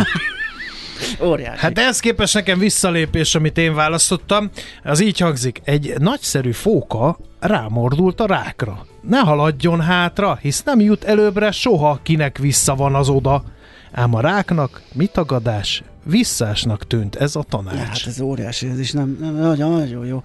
Óriási. 1.23 1.59
Hát 1.61 1.79
ez 1.79 2.01
képest 2.01 2.35
nekem 2.35 2.59
visszalépés, 2.59 3.35
amit 3.35 3.59
én 3.59 3.75
választottam, 3.75 4.51
az 4.85 5.01
így 5.01 5.19
hangzik. 5.19 5.61
Egy 5.65 5.95
nagyszerű 5.99 6.53
fóka 6.53 7.19
rámordult 7.41 8.21
a 8.21 8.27
rákra. 8.27 8.87
Ne 9.01 9.19
haladjon 9.19 9.81
hátra, 9.81 10.39
hisz 10.41 10.63
nem 10.63 10.81
jut 10.81 11.05
előbbre 11.05 11.51
soha, 11.51 11.99
kinek 12.03 12.39
vissza 12.39 12.75
van 12.75 12.95
az 12.95 13.09
oda. 13.09 13.45
Ám 13.93 14.15
a 14.15 14.21
ráknak 14.21 14.83
mit 14.93 15.13
tagadás, 15.13 15.83
visszásnak 16.07 16.87
tűnt 16.87 17.17
ez 17.17 17.37
a 17.37 17.43
tanács. 17.49 17.77
Hát 17.77 18.07
ez 18.07 18.21
óriási, 18.21 18.69
ez 18.69 18.79
is 18.79 18.93
nem, 18.93 19.17
nem 19.21 19.35
nagyon, 19.35 19.71
nagyon 19.71 20.07
jó. 20.07 20.23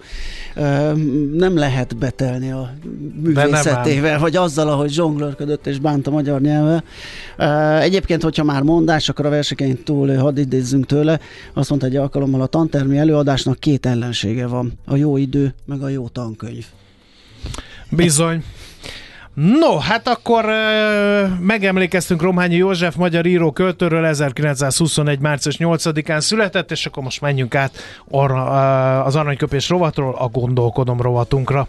Ö, 0.54 0.92
nem 1.32 1.56
lehet 1.56 1.96
betelni 1.96 2.50
a 2.50 2.74
művészetével, 3.22 4.18
vagy 4.18 4.36
azzal, 4.36 4.68
ahogy 4.68 4.90
zsonglőrködött 4.90 5.66
és 5.66 5.78
bánt 5.78 6.06
a 6.06 6.10
magyar 6.10 6.40
nyelve. 6.40 6.84
Ö, 7.36 7.76
egyébként, 7.76 8.22
hogyha 8.22 8.44
már 8.44 8.62
mondás, 8.62 9.08
akkor 9.08 9.26
a 9.26 9.30
verseken 9.30 9.82
túl 9.82 10.16
hadd 10.16 10.38
idézzünk 10.38 10.86
tőle. 10.86 11.20
Azt 11.52 11.68
mondta 11.68 11.86
egy 11.86 11.96
alkalommal 11.96 12.40
a 12.40 12.46
tantermi 12.46 12.98
előadásnak 12.98 13.58
két 13.58 13.86
ellensége 13.86 14.46
van. 14.46 14.72
A 14.84 14.96
jó 14.96 15.16
idő, 15.16 15.54
meg 15.64 15.82
a 15.82 15.88
jó 15.88 16.08
tankönyv. 16.08 16.66
Bizony. 17.90 18.42
No, 19.34 19.78
hát 19.78 20.08
akkor 20.08 20.44
uh, 20.44 21.38
megemlékeztünk 21.40 22.22
Romhányi 22.22 22.56
József, 22.56 22.94
magyar 22.94 23.26
író 23.26 23.52
költőről 23.52 24.04
1921. 24.04 25.20
március 25.20 25.56
8-án 25.58 26.20
született, 26.20 26.70
és 26.70 26.86
akkor 26.86 27.02
most 27.02 27.20
menjünk 27.20 27.54
át 27.54 27.72
arra, 28.10 28.44
az 29.04 29.16
aranyköpés 29.16 29.68
rovatról 29.68 30.14
a 30.14 30.28
gondolkodom 30.28 31.00
rovatunkra. 31.00 31.68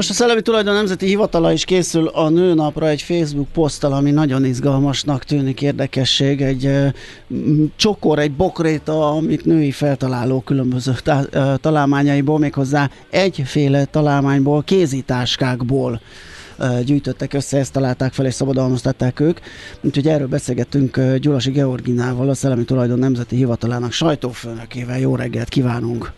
Most 0.00 0.12
a 0.12 0.16
Szellemi 0.16 0.42
Tulajdon 0.42 0.74
Nemzeti 0.74 1.06
Hivatala 1.06 1.52
is 1.52 1.64
készül 1.64 2.06
a 2.06 2.28
nőnapra 2.28 2.88
egy 2.88 3.02
Facebook 3.02 3.48
poszttal, 3.52 3.92
ami 3.92 4.10
nagyon 4.10 4.44
izgalmasnak 4.44 5.24
tűnik, 5.24 5.62
érdekesség. 5.62 6.40
Egy 6.40 6.66
uh, 6.66 6.92
csokor, 7.76 8.18
egy 8.18 8.32
bokréta, 8.32 9.10
amit 9.10 9.44
női 9.44 9.70
feltaláló 9.70 10.40
különböző 10.40 10.92
tá- 11.02 11.34
uh, 11.34 11.54
találmányaiból, 11.54 12.38
méghozzá 12.38 12.90
egyféle 13.10 13.84
találmányból, 13.84 14.62
kézitáskákból 14.62 16.00
gyűjtöttek 16.84 17.32
össze, 17.32 17.58
ezt 17.58 17.72
találták 17.72 18.12
fel 18.12 18.26
és 18.26 18.34
szabadalmaztatták 18.34 19.20
ők. 19.20 19.38
Úgyhogy 19.80 20.08
erről 20.08 20.28
beszélgettünk 20.28 21.00
Gyulasi 21.16 21.50
Georginával, 21.50 22.28
a 22.28 22.34
Szellemi 22.34 22.64
Tulajdon 22.64 22.98
Nemzeti 22.98 23.36
Hivatalának 23.36 23.92
sajtófőnökével. 23.92 24.98
Jó 24.98 25.16
reggelt 25.16 25.48
kívánunk! 25.48 26.12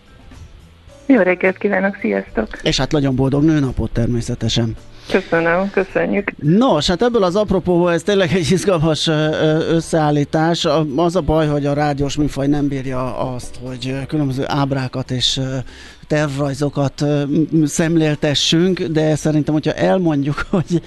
Jó 1.07 1.21
reggelt 1.21 1.59
kívánok, 1.59 1.97
sziasztok! 2.01 2.49
És 2.63 2.79
hát 2.79 2.93
nagyon 2.93 3.17
boldog 3.17 3.45
nőnapot 3.45 3.91
természetesen. 3.91 4.77
Köszönöm, 5.11 5.71
köszönjük. 5.71 6.33
Nos, 6.37 6.87
hát 6.87 7.03
ebből 7.03 7.23
az 7.23 7.37
apropóból 7.37 7.93
ez 7.93 8.03
tényleg 8.03 8.33
egy 8.33 8.51
izgalmas 8.51 9.07
összeállítás. 9.69 10.67
Az 10.97 11.17
a 11.17 11.21
baj, 11.21 11.47
hogy 11.47 11.67
a 11.67 11.73
rádiós 11.73 12.17
műfaj 12.17 12.47
nem 12.47 12.69
bírja 12.69 13.17
azt, 13.19 13.59
hogy 13.63 14.07
különböző 14.07 14.45
ábrákat 14.47 15.11
és 15.11 15.41
tervrajzokat 16.07 17.05
szemléltessünk, 17.65 18.83
de 18.83 19.15
szerintem, 19.15 19.55
hogyha 19.55 19.73
elmondjuk, 19.73 20.47
hogy 20.51 20.83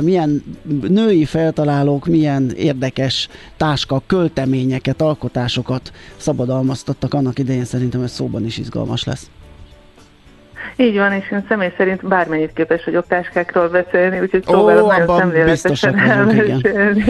milyen 0.00 0.42
női 0.88 1.24
feltalálók, 1.24 2.06
milyen 2.06 2.50
érdekes 2.50 3.28
táska, 3.56 4.02
költeményeket, 4.06 5.00
alkotásokat 5.00 5.92
szabadalmaztattak 6.16 7.14
annak 7.14 7.38
idején, 7.38 7.64
szerintem 7.64 8.02
ez 8.02 8.12
szóban 8.12 8.44
is 8.44 8.58
izgalmas 8.58 9.04
lesz. 9.04 9.30
Így 10.76 10.96
van, 10.96 11.12
és 11.12 11.30
én 11.30 11.44
személy 11.48 11.72
szerint 11.76 12.08
bármennyit 12.08 12.52
képes 12.52 12.84
vagyok 12.84 13.06
táskákról 13.06 13.68
beszélni, 13.68 14.20
úgyhogy 14.20 14.44
próbálom 14.44 14.86
nagyon 14.86 15.18
szemléletesen 15.18 15.98
elmesélni. 15.98 16.58
Igen. 16.58 17.04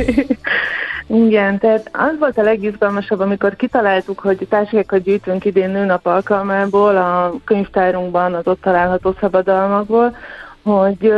igen, 1.27 1.59
tehát 1.59 1.91
az 1.93 2.19
volt 2.19 2.39
a 2.39 2.43
legizgalmasabb, 2.43 3.21
amikor 3.21 3.57
kitaláltuk, 3.57 4.19
hogy 4.19 4.47
társakat 4.49 5.03
gyűjtünk 5.03 5.45
idén 5.45 5.71
nőnap 5.71 6.07
alkalmából 6.07 6.97
a 6.97 7.35
könyvtárunkban, 7.45 8.35
az 8.35 8.47
ott 8.47 8.61
található 8.61 9.15
szabadalmakból, 9.21 10.17
hogy 10.63 11.13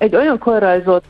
egy 0.00 0.16
olyan 0.16 0.38
korrajzot 0.38 1.04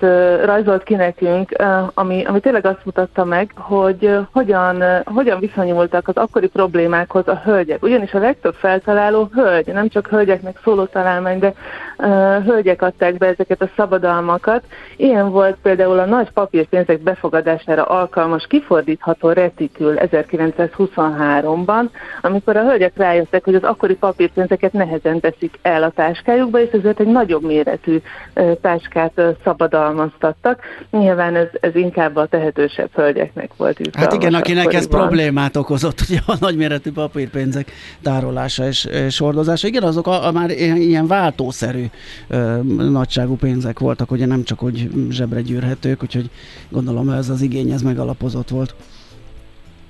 rajzolt 0.44 0.82
ki 0.82 0.94
nekünk, 0.94 1.50
ami, 1.94 2.24
ami 2.24 2.40
tényleg 2.40 2.66
azt 2.66 2.84
mutatta 2.84 3.24
meg, 3.24 3.52
hogy 3.56 4.18
hogyan, 4.32 4.82
hogyan 5.04 5.38
viszonyultak 5.38 6.08
az 6.08 6.16
akkori 6.16 6.48
problémákhoz 6.48 7.28
a 7.28 7.40
hölgyek. 7.44 7.82
Ugyanis 7.82 8.12
a 8.12 8.18
legtöbb 8.18 8.54
feltaláló 8.54 9.28
hölgy, 9.32 9.66
nem 9.66 9.88
csak 9.88 10.06
hölgyeknek 10.06 10.60
szóló 10.64 10.84
találmány, 10.84 11.38
de 11.38 11.52
uh, 11.98 12.44
hölgyek 12.44 12.82
adták 12.82 13.18
be 13.18 13.26
ezeket 13.26 13.62
a 13.62 13.70
szabadalmakat. 13.76 14.64
Ilyen 14.96 15.30
volt 15.30 15.56
például 15.62 15.98
a 15.98 16.04
nagy 16.04 16.30
papírpénzek 16.30 17.00
befogadására 17.00 17.84
alkalmas 17.84 18.46
kifordítható 18.46 19.30
retikül 19.30 19.94
1923-ban, 19.96 21.88
amikor 22.20 22.56
a 22.56 22.62
hölgyek 22.62 22.96
rájöttek, 22.96 23.44
hogy 23.44 23.54
az 23.54 23.62
akkori 23.62 23.94
papírpénzeket 23.94 24.72
nehezen 24.72 25.20
teszik 25.20 25.58
el 25.62 25.82
a 25.82 25.90
táskájukba, 25.90 26.60
és 26.60 26.70
ezért 26.70 27.00
egy 27.00 27.06
nagyobb 27.06 27.42
méretű 27.42 28.00
uh, 28.34 28.52
táskát 28.80 29.36
szabadalmaztattak. 29.44 30.60
Nyilván 30.90 31.36
ez, 31.36 31.46
ez 31.60 31.74
inkább 31.74 32.16
a 32.16 32.26
tehetősebb 32.26 32.90
hölgyeknek 32.94 33.50
volt 33.56 33.80
Hát 33.92 34.12
igen, 34.12 34.34
akinek 34.34 34.72
ez 34.72 34.88
problémát 34.88 35.56
okozott, 35.56 36.00
ugye 36.08 36.18
a 36.26 36.36
nagyméretű 36.40 36.92
papírpénzek 36.92 37.70
tárolása 38.02 38.66
és, 38.66 38.84
és 38.84 39.18
hordozása. 39.18 39.66
Igen, 39.66 39.82
azok 39.82 40.06
a, 40.06 40.26
a 40.26 40.32
már 40.32 40.50
ilyen 40.50 41.06
váltószerű 41.06 41.84
ö, 42.28 42.60
nagyságú 42.90 43.36
pénzek 43.36 43.78
voltak, 43.78 44.10
ugye 44.10 44.26
nem 44.26 44.42
csak 44.42 44.58
hogy 44.58 44.90
zsebre 45.10 45.40
gyűrhetők, 45.40 46.02
úgyhogy 46.02 46.30
gondolom 46.68 47.08
ez 47.08 47.28
az 47.28 47.42
igény 47.42 47.70
ez 47.70 47.82
megalapozott 47.82 48.48
volt. 48.48 48.74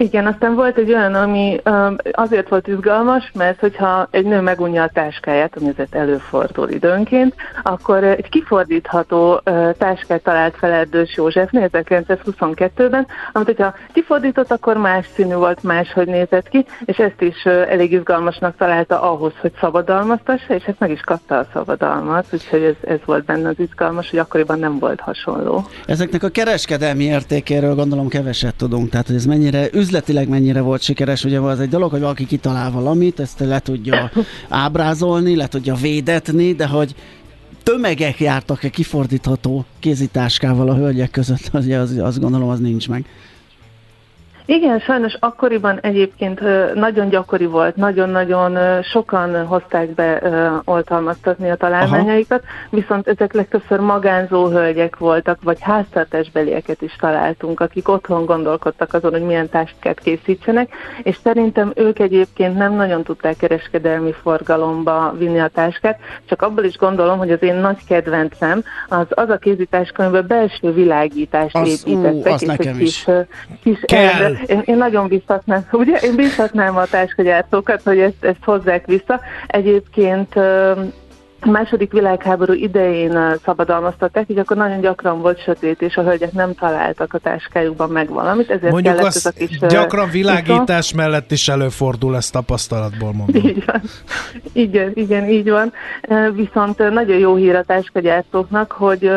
Igen, 0.02 0.26
aztán 0.26 0.54
volt 0.54 0.78
egy 0.78 0.92
olyan, 0.92 1.14
ami 1.14 1.61
azért 2.12 2.49
volt 2.49 2.69
izgalmas, 2.69 3.30
mert 3.35 3.61
hogyha 3.61 4.09
egy 4.11 4.25
nő 4.25 4.40
megunja 4.40 4.83
a 4.83 4.90
táskáját, 4.92 5.57
ami 5.57 5.69
ezért 5.69 5.95
előfordul 5.95 6.69
időnként, 6.69 7.35
akkor 7.62 8.04
egy 8.04 8.28
kifordítható 8.28 9.42
táskát 9.78 10.23
talált 10.23 10.57
fel 10.57 10.71
Erdős 10.71 11.16
József 11.16 11.49
1922-ben, 11.52 13.07
amit 13.33 13.47
hogyha 13.47 13.75
kifordított, 13.92 14.50
akkor 14.50 14.76
más 14.76 15.07
színű 15.14 15.35
volt, 15.35 15.62
máshogy 15.62 16.07
nézett 16.07 16.49
ki, 16.49 16.66
és 16.85 16.97
ezt 16.97 17.21
is 17.21 17.45
elég 17.45 17.92
izgalmasnak 17.92 18.57
találta 18.57 19.02
ahhoz, 19.02 19.33
hogy 19.40 19.52
szabadalmaztassa, 19.61 20.54
és 20.54 20.62
hát 20.62 20.78
meg 20.78 20.90
is 20.90 21.00
kapta 21.00 21.38
a 21.38 21.47
szabadalmat, 21.52 22.26
úgyhogy 22.33 22.62
ez, 22.62 22.90
ez 22.90 22.99
volt 23.04 23.25
benne 23.25 23.49
az 23.49 23.59
izgalmas, 23.59 24.11
hogy 24.11 24.19
akkoriban 24.19 24.59
nem 24.59 24.78
volt 24.78 25.00
hasonló. 25.00 25.64
Ezeknek 25.87 26.23
a 26.23 26.28
kereskedelmi 26.28 27.04
értékéről 27.04 27.75
gondolom 27.75 28.09
keveset 28.09 28.54
tudunk, 28.57 28.90
tehát 28.90 29.07
hogy 29.07 29.16
ez 29.16 29.25
mennyire 29.25 29.69
üzletileg 29.90 30.28
mennyire 30.28 30.61
volt 30.61 30.82
sikeres, 30.82 31.25
ugye 31.25 31.40
az 31.40 31.61
egy 31.61 31.68
dolog, 31.68 31.90
hogy 31.90 32.00
valaki 32.00 32.26
kitalál 32.26 32.70
valamit, 32.70 33.20
ezt 33.20 33.38
le 33.38 33.59
tudja 33.59 34.11
ábrázolni, 34.49 35.37
le 35.37 35.47
tudja 35.47 35.75
védetni, 35.75 36.52
de 36.52 36.66
hogy 36.66 36.94
tömegek 37.62 38.20
jártak-e 38.20 38.68
kifordítható 38.68 39.64
kézitáskával 39.78 40.68
a 40.68 40.75
hölgyek 40.75 41.11
között, 41.11 41.50
az, 41.52 41.66
az, 41.66 41.99
azt 41.99 42.20
gondolom, 42.20 42.49
az 42.49 42.61
nincs 42.61 42.88
meg. 42.88 43.04
Igen, 44.50 44.78
sajnos 44.78 45.16
akkoriban 45.21 45.78
egyébként 45.80 46.40
nagyon 46.75 47.09
gyakori 47.09 47.47
volt, 47.47 47.76
nagyon-nagyon 47.76 48.83
sokan 48.83 49.47
hozták 49.47 49.88
be 49.88 50.23
oltalmaztatni 50.64 51.50
a 51.50 51.57
találmányaikat, 51.57 52.42
Aha. 52.42 52.80
viszont 52.80 53.09
ezek 53.09 53.33
legtöbbször 53.33 53.80
magánzó 53.80 54.47
hölgyek 54.47 54.97
voltak, 54.97 55.38
vagy 55.42 55.61
háztartásbelieket 55.61 56.83
is 56.83 56.97
találtunk, 57.00 57.61
akik 57.61 57.88
otthon 57.88 58.25
gondolkodtak 58.25 58.95
azon, 58.95 59.11
hogy 59.11 59.23
milyen 59.23 59.49
táskát 59.49 59.99
készítsenek, 60.00 60.75
és 61.02 61.19
szerintem 61.23 61.73
ők 61.75 61.99
egyébként 61.99 62.57
nem 62.57 62.75
nagyon 62.75 63.02
tudták 63.02 63.37
kereskedelmi 63.37 64.12
forgalomba 64.12 65.14
vinni 65.19 65.40
a 65.40 65.49
táskát, 65.49 65.99
csak 66.25 66.42
abból 66.42 66.64
is 66.64 66.76
gondolom, 66.76 67.19
hogy 67.19 67.30
az 67.30 67.42
én 67.42 67.54
nagy 67.54 67.85
kedvencem 67.88 68.62
az 68.88 69.07
az 69.09 69.28
a 69.28 69.37
kézitáska, 69.37 70.02
amiben 70.02 70.26
belső 70.26 70.73
világítást 70.73 71.57
az, 71.57 71.85
építettek, 71.87 72.33
ú, 72.33 72.35
és 72.35 72.49
egy 72.49 72.76
kis, 72.76 73.07
kis 73.62 73.78
Kell 73.87 74.38
én, 74.47 74.62
én 74.64 74.76
nagyon 74.76 75.09
bízhatnám, 75.09 75.66
ugye? 75.73 75.97
Én 75.97 76.16
bízhatnám 76.16 76.76
a 76.76 76.85
táskagyártókat, 76.85 77.82
hogy 77.82 77.99
ezt, 77.99 78.25
ezt 78.25 78.44
hozzák 78.44 78.87
vissza. 78.87 79.20
Egyébként 79.47 80.37
a 81.42 81.50
második 81.50 81.92
világháború 81.92 82.52
idején 82.52 83.38
szabadalmaztatták, 83.44 84.25
így 84.28 84.38
akkor 84.38 84.56
nagyon 84.56 84.80
gyakran 84.80 85.20
volt 85.20 85.42
sötét, 85.42 85.82
és 85.82 85.97
a 85.97 86.02
hölgyek 86.02 86.32
nem 86.32 86.54
találtak 86.54 87.14
a 87.14 87.18
táskájukban 87.18 87.90
meg 87.90 88.09
valamit, 88.09 88.50
ezért 88.50 88.73
Mondjuk 88.73 88.94
kellett 88.94 89.14
ez 89.14 89.26
a 89.26 89.30
kis... 89.30 89.59
gyakran 89.59 90.11
világítás 90.11 90.90
viszont... 90.90 91.06
mellett 91.06 91.30
is 91.30 91.49
előfordul, 91.49 92.16
ezt 92.16 92.32
tapasztalatból 92.32 93.12
mondom. 93.12 93.44
Így 93.44 93.64
van. 93.64 93.80
Igen, 94.52 94.90
igen, 94.94 95.28
így 95.28 95.50
van. 95.50 95.73
Viszont 96.35 96.78
nagyon 96.78 97.18
jó 97.18 97.35
hír 97.35 97.54
a 97.54 97.62
táskagyártóknak, 97.62 98.73
hogy, 98.73 99.11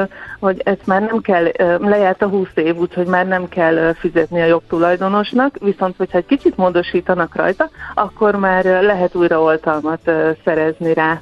hogy 0.43 0.61
ezt 0.63 0.85
már 0.85 1.01
nem 1.01 1.21
kell, 1.21 1.51
lejárt 1.79 2.21
a 2.21 2.27
20 2.27 2.47
év, 2.53 2.75
úgyhogy 2.75 3.05
már 3.05 3.27
nem 3.27 3.47
kell 3.49 3.93
fizetni 3.93 4.41
a 4.41 4.45
jogtulajdonosnak, 4.45 5.57
viszont 5.59 5.95
hogyha 5.97 6.17
egy 6.17 6.25
kicsit 6.25 6.57
módosítanak 6.57 7.35
rajta, 7.35 7.69
akkor 7.93 8.35
már 8.35 8.63
lehet 8.65 9.15
újra 9.15 9.41
oltalmat 9.41 10.11
szerezni 10.43 10.93
rá. 10.93 11.21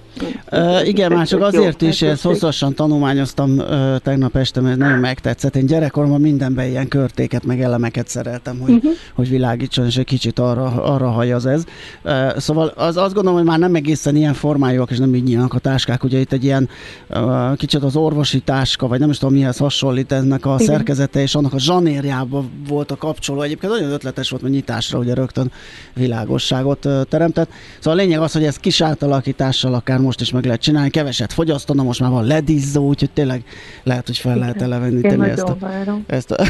Uh, 0.51 0.87
igen, 0.87 1.11
már 1.11 1.27
csak 1.27 1.41
azért 1.41 1.81
is, 1.81 2.01
ezt 2.01 2.23
hosszasan 2.23 2.73
tanulmányoztam 2.73 3.61
tegnap 4.03 4.35
este, 4.35 4.61
mert 4.61 4.77
nagyon 4.77 4.99
megtetszett. 4.99 5.55
Én 5.55 5.65
gyerekkoromban 5.65 6.21
mindenben 6.21 6.65
ilyen 6.65 6.87
körtéket, 6.87 7.45
meg 7.45 7.61
elemeket 7.61 8.07
szereltem, 8.07 8.59
hogy, 8.59 8.73
uh-huh. 8.73 8.91
hogy 9.15 9.29
világítson, 9.29 9.85
és 9.85 9.97
egy 9.97 10.05
kicsit 10.05 10.39
arra, 10.39 10.65
arra 10.83 11.09
hajaz 11.09 11.45
ez. 11.45 11.63
Szóval 12.37 12.67
az, 12.75 12.97
azt 12.97 13.13
gondolom, 13.13 13.37
hogy 13.37 13.47
már 13.47 13.59
nem 13.59 13.75
egészen 13.75 14.15
ilyen 14.15 14.33
formájúak, 14.33 14.91
és 14.91 14.97
nem 14.97 15.15
így 15.15 15.23
nyílnak 15.23 15.53
a 15.53 15.59
táskák. 15.59 16.03
Ugye 16.03 16.19
itt 16.19 16.31
egy 16.31 16.43
ilyen 16.43 16.69
kicsit 17.55 17.83
az 17.83 17.95
orvosi 17.95 18.39
táska, 18.39 18.87
vagy 18.87 18.99
nem 18.99 19.09
is 19.11 19.17
tudom 19.17 19.35
mihez 19.35 19.57
hasonlít 19.57 20.11
ennek 20.11 20.45
a 20.45 20.53
Igen. 20.59 20.65
szerkezete, 20.65 21.21
és 21.21 21.35
annak 21.35 21.53
a 21.53 21.59
zsanérjába 21.59 22.45
volt 22.67 22.91
a 22.91 22.95
kapcsoló. 22.95 23.41
Egyébként 23.41 23.71
nagyon 23.71 23.91
ötletes 23.91 24.29
volt, 24.29 24.41
mert 24.41 24.53
nyitásra 24.53 24.99
ugye 24.99 25.13
rögtön 25.13 25.51
világosságot 25.93 26.87
teremtett. 27.09 27.49
Szóval 27.79 27.99
a 27.99 28.01
lényeg 28.01 28.19
az, 28.19 28.31
hogy 28.31 28.43
ez 28.43 28.57
kis 28.57 28.81
átalakítással 28.81 29.73
akár 29.73 29.99
most 29.99 30.21
is 30.21 30.31
meg 30.31 30.45
lehet 30.45 30.61
csinálni, 30.61 30.89
keveset 30.89 31.33
fogyasztana, 31.33 31.83
most 31.83 31.99
már 31.99 32.09
van 32.09 32.25
ledizzó, 32.25 32.87
úgyhogy 32.87 33.11
tényleg 33.11 33.43
lehet, 33.83 34.05
hogy 34.05 34.17
fel 34.17 34.37
lehet 34.37 34.61
eleveníteni 34.61 35.29
ezt 35.29 35.41
a, 35.41 35.57
ezt 36.07 36.31
a... 36.31 36.45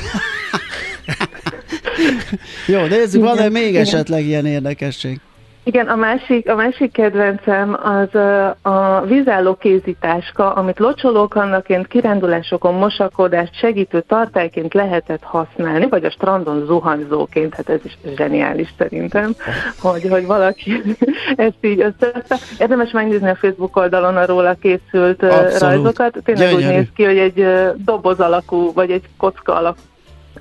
Jó, 2.67 2.85
nézzük, 2.85 3.21
van-e 3.21 3.49
még 3.49 3.75
esetleg 3.75 4.25
ilyen 4.25 4.45
érdekesség? 4.45 5.19
Igen, 5.63 5.87
a 5.87 5.95
másik, 5.95 6.49
a 6.49 6.55
másik 6.55 6.91
kedvencem 6.91 7.77
az 7.83 8.15
a 8.61 9.01
vízálló 9.05 9.55
kézitáska, 9.55 10.53
amit 10.53 10.79
locsolók 10.79 11.35
annaként 11.35 11.87
kirándulásokon 11.87 12.73
mosakodást 12.73 13.53
segítő 13.53 14.01
tartályként 14.07 14.73
lehetett 14.73 15.23
használni, 15.23 15.87
vagy 15.89 16.05
a 16.05 16.11
strandon 16.11 16.65
zuhanyzóként, 16.65 17.55
hát 17.55 17.69
ez 17.69 17.79
is 17.83 17.97
zseniális 18.15 18.73
szerintem, 18.77 19.35
hogy, 19.79 20.07
hogy 20.09 20.25
valaki 20.25 20.81
ezt 21.35 21.57
így 21.61 21.79
összeadta. 21.79 22.35
Érdemes 22.59 22.91
megnézni 22.91 23.29
a 23.29 23.35
Facebook 23.35 23.75
oldalon 23.75 24.17
a 24.17 24.25
róla 24.25 24.53
készült 24.53 25.23
Abszolút. 25.23 25.59
rajzokat. 25.59 26.17
Tényleg 26.23 26.49
Gyönyörű. 26.49 26.65
úgy 26.65 26.73
néz 26.73 26.87
ki, 26.95 27.03
hogy 27.03 27.17
egy 27.17 27.47
doboz 27.75 28.19
alakú, 28.19 28.73
vagy 28.73 28.91
egy 28.91 29.03
kocka 29.17 29.55
alakú 29.55 29.79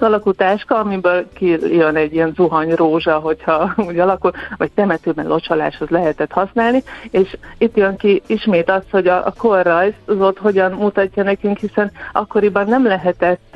alakú 0.02 0.32
táska, 0.32 0.78
amiből 0.78 1.28
kijön 1.32 1.96
egy 1.96 2.12
ilyen 2.12 2.32
zuhany 2.36 2.74
rózsa, 2.74 3.18
hogyha 3.18 3.72
úgy 3.88 3.98
alakul, 3.98 4.32
vagy 4.56 4.70
temetőben 4.70 5.26
locsoláshoz 5.26 5.88
lehetett 5.88 6.32
használni, 6.32 6.82
és 7.10 7.36
itt 7.58 7.76
jön 7.76 7.96
ki 7.96 8.22
ismét 8.26 8.70
az, 8.70 8.82
hogy 8.90 9.06
a, 9.06 9.26
a 9.26 9.32
korrajzot 9.36 10.38
hogyan 10.38 10.72
mutatja 10.72 11.22
nekünk, 11.22 11.58
hiszen 11.58 11.90
akkoriban 12.12 12.66
nem 12.66 12.86
lehetett 12.86 13.54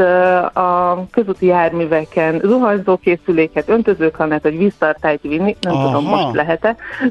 a 0.55 1.05
közúti 1.11 1.47
járműveken 1.47 2.41
zuhanyzókészüléket, 2.45 3.69
öntözőkanát, 3.69 4.43
vagy 4.43 4.59
víztartályt 4.59 5.23
vinni, 5.23 5.57
nem 5.61 5.75
Aha. 5.75 5.87
tudom, 5.87 6.05
most 6.05 6.35
lehet 6.35 6.63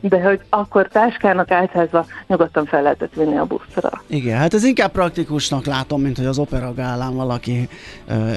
de 0.01 0.21
hogy 0.21 0.39
akkor 0.49 0.87
táskának 0.87 1.51
általában 1.51 2.05
nyugodtan 2.27 2.65
fel 2.65 2.81
lehetett 2.81 3.13
vinni 3.13 3.37
a 3.37 3.45
buszra. 3.45 4.03
Igen, 4.07 4.37
hát 4.37 4.53
ez 4.53 4.63
inkább 4.63 4.91
praktikusnak 4.91 5.65
látom, 5.65 6.01
mint 6.01 6.17
hogy 6.17 6.25
az 6.25 6.39
opera 6.39 6.73
gálán 6.73 7.15
valaki 7.15 7.69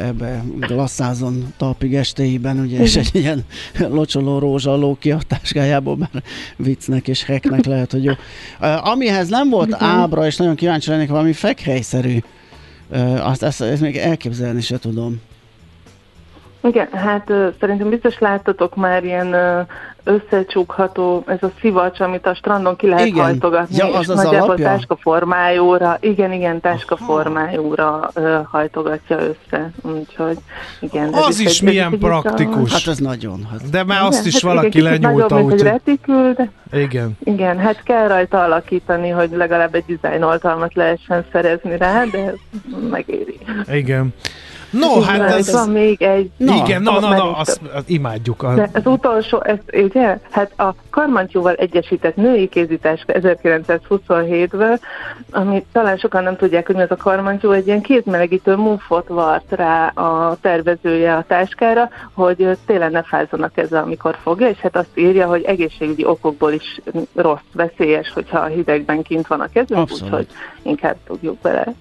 ebbe 0.05 0.43
lasszázon 0.87 1.53
talpig 1.57 1.95
estéiben, 1.95 2.61
ugye, 2.61 2.79
és 2.79 2.97
egy 2.97 3.11
ilyen 3.13 3.45
locsoló 3.79 4.39
rózsa 4.39 4.77
ló 4.77 4.97
ki 5.01 5.11
a 5.11 5.19
táskájából, 5.27 5.97
mert 5.97 6.27
viccnek 6.57 7.09
és 7.09 7.25
heknek 7.25 7.65
lehet, 7.65 7.93
hogy 7.93 8.05
jó. 8.05 8.13
Amihez 8.83 9.29
nem 9.29 9.49
volt 9.49 9.75
ábra, 9.79 10.27
és 10.27 10.37
nagyon 10.37 10.55
kíváncsi 10.55 10.91
lennék 10.91 11.09
valami 11.09 11.33
fekhelyszerű, 11.33 12.19
azt, 13.19 13.43
ezt, 13.43 13.61
ezt 13.61 13.81
még 13.81 13.97
elképzelni 13.97 14.61
se 14.61 14.79
tudom. 14.79 15.21
Igen, 16.63 16.89
hát 16.93 17.33
szerintem 17.61 17.89
biztos 17.89 18.19
láttatok 18.19 18.77
már 18.77 19.05
ilyen 19.05 19.35
összecsukható, 20.07 21.25
ez 21.27 21.43
a 21.43 21.51
szivacs, 21.61 22.01
amit 22.01 22.27
a 22.27 22.35
strandon 22.35 22.77
ki 22.77 22.89
lehet 22.89 23.07
igen. 23.07 23.25
hajtogatni, 23.25 23.77
ja, 23.77 23.87
az 23.87 24.03
és 24.03 24.09
az 24.09 24.17
nagyjából 24.17 24.49
alapja? 24.49 24.65
táska 24.65 24.97
formájóra, 24.97 25.97
igen, 26.01 26.33
igen, 26.33 26.61
táska 26.61 26.95
Aha. 26.95 27.05
formájóra 27.05 28.11
uh, 28.15 28.39
hajtogatja 28.45 29.19
össze, 29.19 29.71
úgyhogy 29.83 30.37
igen. 30.81 31.13
Az 31.13 31.41
is, 31.41 31.47
is 31.47 31.61
egy, 31.61 31.69
milyen 31.69 31.93
egy, 31.93 31.99
praktikus. 31.99 32.73
Hát 32.73 32.87
ez 32.87 32.99
nagyon. 32.99 33.49
Hát. 33.51 33.71
De 33.71 33.85
már 33.85 33.99
igen, 33.99 34.13
azt 34.13 34.27
is 34.27 34.33
hát 34.33 34.43
valaki 34.43 34.79
igen, 34.79 34.83
lenyúlta, 34.83 35.35
nagyobb, 35.35 35.53
úgy, 35.53 35.63
retikül, 35.63 36.33
de 36.33 36.51
igen. 36.73 37.19
Igen, 37.25 37.59
hát 37.59 37.83
kell 37.83 38.09
rajta 38.09 38.43
alakítani, 38.43 39.09
hogy 39.09 39.31
legalább 39.31 39.75
egy 39.75 39.99
design 40.01 40.23
oltalmat 40.23 40.75
lehessen 40.75 41.25
szerezni 41.33 41.77
rá, 41.77 42.05
de 42.05 42.35
megéri. 42.91 43.39
Igen. 43.73 44.15
No, 44.71 45.01
hát 45.01 45.21
ez... 45.21 45.53
Van 45.53 45.69
még 45.69 46.03
egy... 46.03 46.31
Na, 46.37 46.55
igen, 46.55 46.83
na, 46.83 47.01
na, 47.01 47.09
na, 47.09 47.37
azt, 47.37 47.61
azt 47.75 47.89
imádjuk. 47.89 48.43
A... 48.43 48.55
De 48.55 48.71
az 48.73 48.87
utolsó, 48.87 49.43
ez, 49.43 49.59
ugye? 49.73 50.19
Hát 50.31 50.61
a 50.61 50.75
karmantyúval 50.91 51.55
egyesített 51.55 52.17
női 52.17 52.49
kézításka 52.49 53.13
1927-ből, 53.17 54.79
amit 55.31 55.65
talán 55.73 55.97
sokan 55.97 56.23
nem 56.23 56.37
tudják, 56.37 56.67
hogy 56.67 56.75
mi 56.75 56.83
az 56.83 56.91
a 56.91 56.97
karmantyú, 56.97 57.51
egy 57.51 57.67
ilyen 57.67 57.81
kézmelegítő 57.81 58.57
mufot 58.57 59.09
vart 59.09 59.53
rá 59.53 59.87
a 59.87 60.37
tervezője 60.41 61.15
a 61.15 61.25
táskára, 61.29 61.89
hogy 62.13 62.59
télen 62.67 62.91
ne 62.91 63.03
fázzanak 63.03 63.57
ezzel, 63.57 63.83
amikor 63.83 64.17
fogja, 64.23 64.49
és 64.49 64.59
hát 64.59 64.77
azt 64.77 64.91
írja, 64.95 65.27
hogy 65.27 65.43
egészségügyi 65.43 66.05
okokból 66.05 66.53
is 66.53 66.81
rossz, 67.15 67.41
veszélyes, 67.53 68.13
hogyha 68.13 68.39
a 68.39 68.47
hidegben 68.47 69.03
kint 69.03 69.27
van 69.27 69.41
a 69.41 69.49
kezünk, 69.53 69.91
úgyhogy 69.93 70.27
inkább 70.63 70.97
tudjuk 71.07 71.39
bele. 71.41 71.75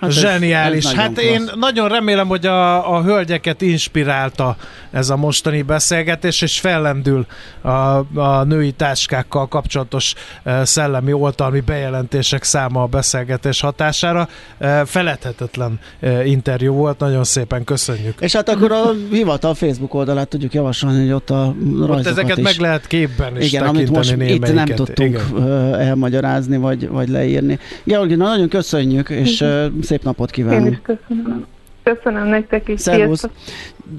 Hát 0.00 0.10
Zseniális. 0.10 0.84
Ez, 0.84 0.90
ez 0.90 0.96
hát 0.96 1.18
én 1.18 1.36
klassz. 1.36 1.54
nagyon 1.58 1.88
remélem, 1.88 2.26
hogy 2.26 2.46
a, 2.46 2.94
a 2.96 3.02
hölgyeket 3.02 3.62
inspirálta 3.62 4.56
ez 4.90 5.10
a 5.10 5.16
mostani 5.16 5.62
beszélgetés, 5.62 6.42
és 6.42 6.60
fellendül 6.60 7.26
a, 7.60 7.70
a 8.14 8.44
női 8.44 8.72
táskákkal 8.72 9.48
kapcsolatos 9.48 10.14
szellemi 10.62 11.12
oltalmi 11.12 11.60
bejelentések 11.60 12.42
száma 12.42 12.82
a 12.82 12.86
beszélgetés 12.86 13.60
hatására. 13.60 14.28
Feledhetetlen 14.84 15.78
interjú 16.24 16.72
volt, 16.72 16.98
nagyon 16.98 17.24
szépen 17.24 17.64
köszönjük. 17.64 18.20
És 18.20 18.32
hát 18.32 18.48
akkor 18.48 18.72
a 18.72 18.92
hivatal 19.10 19.54
Facebook 19.54 19.94
oldalát 19.94 20.28
tudjuk 20.28 20.54
javasolni, 20.54 21.00
hogy 21.00 21.12
ott 21.12 21.30
a 21.30 21.54
rajzokat 21.62 21.98
ott 21.98 22.06
ezeket 22.06 22.36
is. 22.36 22.44
meg 22.44 22.56
lehet 22.58 22.86
képben 22.86 23.40
is 23.40 23.52
Igen, 23.52 23.66
amit 23.66 23.90
most 23.90 24.14
itt 24.18 24.52
nem 24.52 24.66
tudtunk 24.66 25.20
Igen. 25.34 25.74
elmagyarázni, 25.74 26.56
vagy, 26.56 26.88
vagy 26.88 27.08
leírni. 27.08 27.58
Georgina, 27.84 28.28
nagyon 28.28 28.48
köszönjük, 28.48 29.08
és 29.08 29.44
szép 29.96 30.04
napot 30.04 30.30
kívánunk. 30.30 30.66
Én 30.66 30.72
is 30.72 30.78
köszönöm. 30.82 31.46
Köszönöm 31.82 32.26
nektek 32.26 32.68
is. 32.68 32.80
Szervusz. 32.80 33.24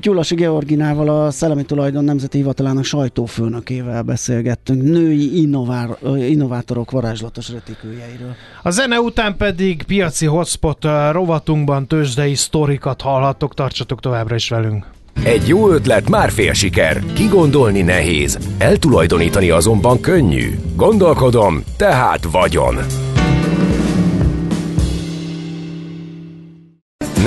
Gyulasi 0.01 0.35
Georginával, 0.35 1.09
a 1.09 1.31
Szellemi 1.31 1.63
Tulajdon 1.63 2.03
Nemzeti 2.03 2.37
Hivatalának 2.37 2.83
sajtófőnökével 2.83 4.01
beszélgettünk 4.01 4.83
női 4.83 5.41
innovár, 5.41 5.89
innovátorok 6.15 6.91
varázslatos 6.91 7.51
retikőjeiről. 7.51 8.35
A 8.63 8.69
zene 8.69 8.99
után 8.99 9.35
pedig 9.37 9.83
piaci 9.83 10.25
hotspot 10.25 10.83
rovatunkban 11.11 11.87
tőzsdei 11.87 12.35
sztorikat 12.35 13.01
hallhattok, 13.01 13.53
tartsatok 13.53 13.99
továbbra 13.99 14.35
is 14.35 14.49
velünk. 14.49 14.85
Egy 15.23 15.47
jó 15.47 15.69
ötlet 15.69 16.09
már 16.09 16.29
fél 16.29 16.53
siker, 16.53 17.03
kigondolni 17.13 17.81
nehéz, 17.81 18.37
eltulajdonítani 18.57 19.49
azonban 19.49 19.99
könnyű. 19.99 20.59
Gondolkodom, 20.75 21.63
tehát 21.77 22.31
vagyon. 22.31 22.75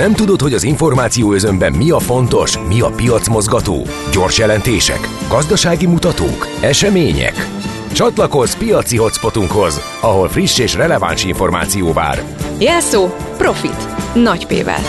Nem 0.01 0.13
tudod, 0.13 0.41
hogy 0.41 0.53
az 0.53 0.63
információ 0.63 1.33
özönben 1.33 1.73
mi 1.73 1.89
a 1.89 1.99
fontos, 1.99 2.57
mi 2.67 2.81
a 2.81 2.89
piacmozgató? 2.89 3.85
Gyors 4.11 4.37
jelentések, 4.37 4.99
gazdasági 5.29 5.85
mutatók, 5.85 6.47
események? 6.61 7.33
Csatlakozz 7.93 8.55
piaci 8.55 8.97
hotspotunkhoz, 8.97 9.81
ahol 10.01 10.27
friss 10.27 10.59
és 10.59 10.75
releváns 10.75 11.23
információ 11.23 11.93
vár. 11.93 12.23
Jelszó 12.59 13.07
Profit. 13.37 14.13
Nagy 14.13 14.45
P-vel. 14.47 14.81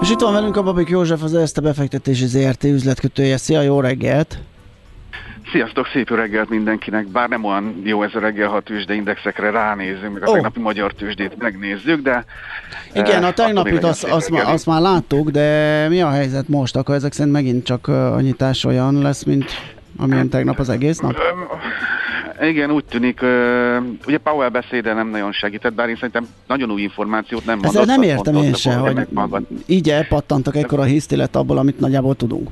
És 0.00 0.10
itt 0.10 0.20
van 0.20 0.32
velünk 0.32 0.56
a 0.56 0.62
Babik 0.62 0.88
József, 0.88 1.22
az 1.22 1.34
Erste 1.34 1.60
befektetési 1.60 2.26
ZRT 2.26 2.64
üzletkötője. 2.64 3.36
Szia, 3.36 3.60
jó 3.62 3.80
reggelt! 3.80 4.38
Sziasztok, 5.52 5.86
szép 5.92 6.10
reggelt 6.10 6.48
mindenkinek, 6.48 7.06
bár 7.06 7.28
nem 7.28 7.44
olyan 7.44 7.80
jó 7.84 8.02
ez 8.02 8.14
a 8.14 8.18
reggel, 8.18 8.48
ha 8.48 8.60
tőzsdeindexekre 8.60 9.50
ránézünk, 9.50 10.12
meg 10.12 10.22
a 10.22 10.26
oh. 10.26 10.34
tegnapi 10.34 10.60
magyar 10.60 10.92
tőzsdét 10.92 11.38
megnézzük, 11.38 12.02
de... 12.02 12.24
Igen, 12.94 13.24
a 13.24 13.32
tegnapit 13.32 13.84
azt, 13.84 14.04
azt, 14.04 14.30
má, 14.30 14.42
azt 14.42 14.66
már 14.66 14.80
láttuk, 14.80 15.30
de 15.30 15.88
mi 15.88 16.00
a 16.00 16.10
helyzet 16.10 16.48
most? 16.48 16.76
Akkor 16.76 16.94
ezek 16.94 17.12
szerint 17.12 17.34
megint 17.34 17.64
csak 17.64 17.88
a 17.88 18.20
nyitás 18.20 18.64
olyan 18.64 19.02
lesz, 19.02 19.24
mint 19.24 19.50
amilyen 19.96 20.28
tegnap 20.28 20.58
az 20.58 20.68
egész 20.68 20.98
nap? 20.98 21.16
Igen, 22.40 22.70
úgy 22.70 22.84
tűnik, 22.84 23.20
ugye 24.06 24.18
Powell 24.18 24.48
beszéde 24.48 24.92
nem 24.92 25.08
nagyon 25.08 25.32
segített, 25.32 25.72
bár 25.72 25.88
én 25.88 25.94
szerintem 25.94 26.26
nagyon 26.46 26.70
új 26.70 26.82
információt 26.82 27.44
nem 27.44 27.58
mondott. 27.58 27.82
Ezzel 27.82 27.96
nem 27.96 28.02
értem 28.02 28.34
én 28.34 28.54
se, 28.54 28.74
hogy 28.74 29.06
így 29.66 29.90
elpattantak 29.90 30.56
ekkora 30.56 30.82
hisztilet 30.82 31.36
abból, 31.36 31.58
amit 31.58 31.80
nagyjából 31.80 32.14
tudunk. 32.14 32.48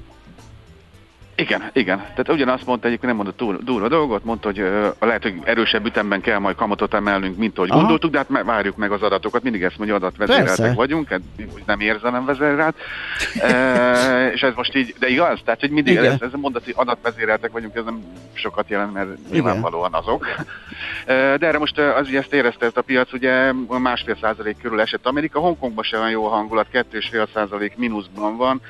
Igen, 1.37 1.71
igen. 1.73 1.99
Tehát 1.99 2.29
ugyanazt 2.29 2.67
mondta, 2.67 2.87
egyébként 2.87 3.07
nem 3.07 3.17
mondott 3.17 3.37
túl, 3.37 3.59
durva 3.65 3.89
dolgot, 3.89 4.25
mondta, 4.25 4.49
hogy 4.49 4.61
uh, 4.61 4.87
lehet, 5.01 5.23
hogy 5.23 5.35
erősebb 5.45 5.87
ütemben 5.87 6.21
kell 6.21 6.39
majd 6.39 6.57
kamatot 6.57 6.95
emelnünk, 6.95 7.37
mint 7.37 7.57
ahogy 7.57 7.71
Aha. 7.71 7.79
gondoltuk, 7.79 8.11
de 8.11 8.19
hát 8.19 8.45
várjuk 8.45 8.77
meg 8.77 8.93
az 8.93 9.03
adatokat, 9.03 9.43
mindig 9.43 9.63
ezt 9.63 9.77
mondja, 9.77 9.95
adatvezéreltek 9.97 10.57
Persze. 10.57 10.75
vagyunk, 10.75 11.09
hát 11.09 11.21
nem 11.67 11.81
érzem 11.81 12.25
vezérelt. 12.25 12.77
e, 13.41 14.31
és 14.35 14.43
ez 14.43 14.53
most 14.55 14.77
így, 14.77 14.95
de 14.99 15.09
igaz? 15.09 15.41
Tehát, 15.45 15.61
hogy 15.61 15.71
mindig 15.71 15.97
ez, 15.97 16.21
ez 16.21 16.33
a 16.33 16.37
mondat, 16.37 16.65
hogy 16.65 16.75
adatvezéreltek 16.77 17.53
vagyunk, 17.53 17.75
ez 17.75 17.85
nem 17.85 18.05
sokat 18.33 18.69
jelent, 18.69 18.93
mert 18.93 19.07
igen. 19.07 19.31
nyilvánvalóan 19.31 19.95
azok. 19.95 20.27
E, 21.07 21.37
de 21.37 21.47
erre 21.47 21.59
most 21.59 21.79
az, 21.79 22.07
hogy 22.07 22.17
ezt 22.17 22.33
érezte 22.33 22.67
ezt 22.67 22.77
a 22.77 22.83
piac, 22.83 23.13
ugye 23.13 23.53
másfél 23.69 24.17
százalék 24.21 24.57
körül 24.63 24.81
esett 24.81 25.07
Amerika, 25.07 25.41
Hongkongban 25.41 25.85
sem 25.85 26.01
olyan 26.01 26.13
jó 26.13 26.27
a 26.27 26.31
hangulat, 26.31 26.67
kettő 26.71 26.99
és 26.99 27.09
fél 27.09 27.29
százalék 27.35 27.77
mínuszban 27.77 28.37
van, 28.37 28.61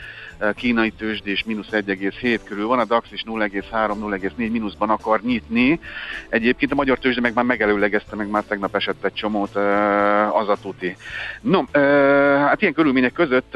kínai 0.55 0.91
tőzsdés 0.91 1.45
mínusz 1.45 1.69
1,7 1.71 2.41
körül 2.45 2.67
van, 2.67 2.79
a 2.79 2.85
DAX 2.85 3.13
is 3.13 3.23
0,3-0,4 3.27 4.37
mínuszban 4.37 4.91
akar 4.91 5.21
nyitni. 5.21 5.81
Egyébként 6.29 6.73
a 6.73 6.75
magyar 6.75 6.99
tőzsde 6.99 7.21
meg 7.21 7.35
már 7.35 7.45
megelőlegezte, 7.45 8.17
meg 8.17 8.29
már 8.29 8.43
tegnap 8.43 8.75
esett 8.75 9.05
egy 9.05 9.13
csomót 9.13 9.57
az 10.33 10.49
a 10.49 10.57
tuti. 10.63 10.97
No, 11.41 11.63
hát 12.39 12.61
ilyen 12.61 12.75
körülmények 12.75 13.13
között 13.13 13.51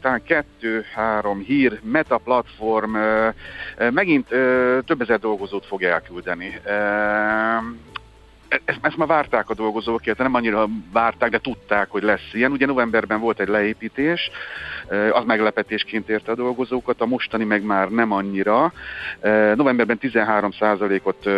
talán 0.00 0.22
kettő-három 0.22 1.38
hír, 1.38 1.80
Meta 1.82 2.18
platform 2.18 2.96
megint 3.90 4.26
több 4.84 5.00
ezer 5.00 5.18
dolgozót 5.18 5.66
fog 5.66 5.82
elküldeni 5.82 6.60
ezt, 8.48 8.78
ezt 8.82 8.96
már 8.96 9.08
várták 9.08 9.50
a 9.50 9.54
dolgozók, 9.54 10.06
illetve 10.06 10.24
nem 10.24 10.34
annyira 10.34 10.68
várták, 10.92 11.30
de 11.30 11.38
tudták, 11.38 11.90
hogy 11.90 12.02
lesz 12.02 12.30
ilyen. 12.32 12.52
Ugye 12.52 12.66
novemberben 12.66 13.20
volt 13.20 13.40
egy 13.40 13.48
leépítés, 13.48 14.30
az 15.10 15.24
meglepetésként 15.24 16.08
érte 16.08 16.32
a 16.32 16.34
dolgozókat, 16.34 17.00
a 17.00 17.06
mostani 17.06 17.44
meg 17.44 17.62
már 17.62 17.88
nem 17.88 18.12
annyira. 18.12 18.72
Novemberben 19.54 19.98
13%-ot 20.00 21.28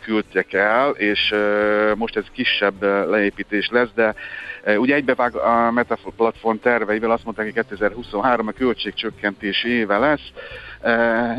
küldtek 0.00 0.52
el, 0.52 0.90
és 0.90 1.34
most 1.94 2.16
ez 2.16 2.24
kisebb 2.32 2.82
leépítés 2.82 3.68
lesz, 3.70 3.90
de 3.94 4.14
Ugye 4.76 4.94
egybevág 4.94 5.36
a 5.36 5.70
Meta 5.70 5.98
platform 6.16 6.56
terveivel 6.56 7.10
azt 7.10 7.24
mondták, 7.24 7.44
hogy 7.44 7.54
2023 7.54 8.46
a 8.46 8.52
költségcsökkentés 8.52 9.64
éve 9.64 9.98
lesz, 9.98 10.32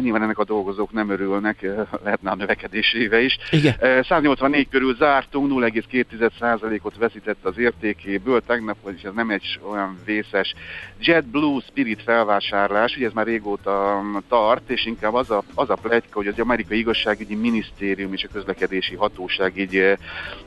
nyilván 0.02 0.21
ennek 0.21 0.38
a 0.38 0.43
dolgozók 0.43 0.91
nem 0.91 1.10
örülnek, 1.10 1.65
lehetne 2.04 2.32
a 2.32 2.36
növekedés 2.36 2.93
éve 2.93 3.21
is. 3.21 3.38
Igen. 3.52 3.75
Uh, 3.82 4.06
184 4.06 4.69
körül 4.69 4.95
zártunk, 4.95 5.52
0,2%-ot 5.52 6.97
veszített 6.97 7.45
az 7.45 7.58
értékéből, 7.58 8.41
tegnap, 8.41 8.78
vagyis 8.84 9.02
ez 9.02 9.13
nem 9.13 9.30
egy 9.30 9.60
olyan 9.71 9.99
vészes 10.06 10.54
JetBlue 10.99 11.62
Spirit 11.67 12.02
felvásárlás, 12.02 12.95
ugye 12.95 13.06
ez 13.06 13.13
már 13.13 13.25
régóta 13.25 14.02
tart, 14.28 14.69
és 14.69 14.86
inkább 14.86 15.13
az 15.13 15.32
a, 15.32 15.43
az 15.54 15.69
a 15.69 15.78
plegyka, 15.82 16.17
hogy 16.17 16.28
az 16.28 16.39
amerikai 16.39 16.78
igazságügyi 16.78 17.36
minisztérium 17.36 18.13
és 18.13 18.23
a 18.23 18.34
közlekedési 18.34 18.95
hatóság 18.95 19.58
így 19.58 19.97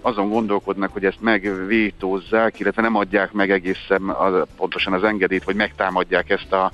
azon 0.00 0.28
gondolkodnak, 0.28 0.92
hogy 0.92 1.04
ezt 1.04 1.20
megvétózzák, 1.20 2.60
illetve 2.60 2.82
nem 2.82 2.96
adják 2.96 3.32
meg 3.32 3.50
egészen 3.50 4.02
az, 4.02 4.46
pontosan 4.56 4.92
az 4.92 5.04
engedélyt, 5.04 5.44
vagy 5.44 5.56
megtámadják 5.56 6.30
ezt, 6.30 6.52
a, 6.52 6.72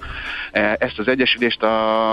e, 0.52 0.76
ezt 0.80 0.98
az 0.98 1.08
egyesülést. 1.08 1.62
A, 1.62 2.07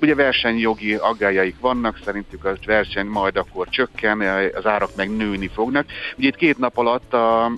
ugye 0.00 0.14
versenyjogi 0.14 0.94
aggájaik 0.94 1.56
vannak, 1.60 2.00
szerintük 2.04 2.44
a 2.44 2.56
verseny 2.66 3.06
majd 3.06 3.36
akkor 3.36 3.68
csökken, 3.68 4.20
az 4.54 4.66
árak 4.66 4.90
meg 4.96 5.16
nőni 5.16 5.48
fognak. 5.48 5.86
Ugye 6.16 6.28
itt 6.28 6.36
két 6.36 6.58
nap 6.58 6.76
alatt 6.76 7.14
a 7.14 7.52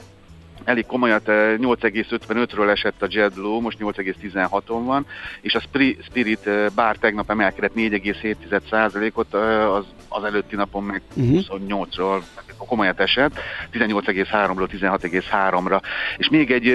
elég 0.65 0.87
komolyat, 0.87 1.23
8,55-ről 1.27 2.71
esett 2.71 3.03
a 3.03 3.07
JetBlue, 3.09 3.61
most 3.61 3.79
8,16-on 3.81 4.83
van, 4.85 5.07
és 5.41 5.55
a 5.55 5.63
Spirit 6.05 6.51
bár 6.75 6.97
tegnap 6.97 7.31
emelkedett 7.31 7.75
4,7%-ot, 7.77 9.35
az, 9.35 9.85
az 10.09 10.25
előtti 10.25 10.57
napon 10.57 10.83
meg 10.83 11.03
uh-huh. 11.17 11.33
Mhm. 11.33 11.69
28-ról 11.69 12.23
komolyat 12.57 13.01
esett, 13.01 13.39
18,3-ról 13.73 14.69
16,3-ra. 14.73 15.83
És 16.17 16.29
még 16.29 16.51
egy 16.51 16.67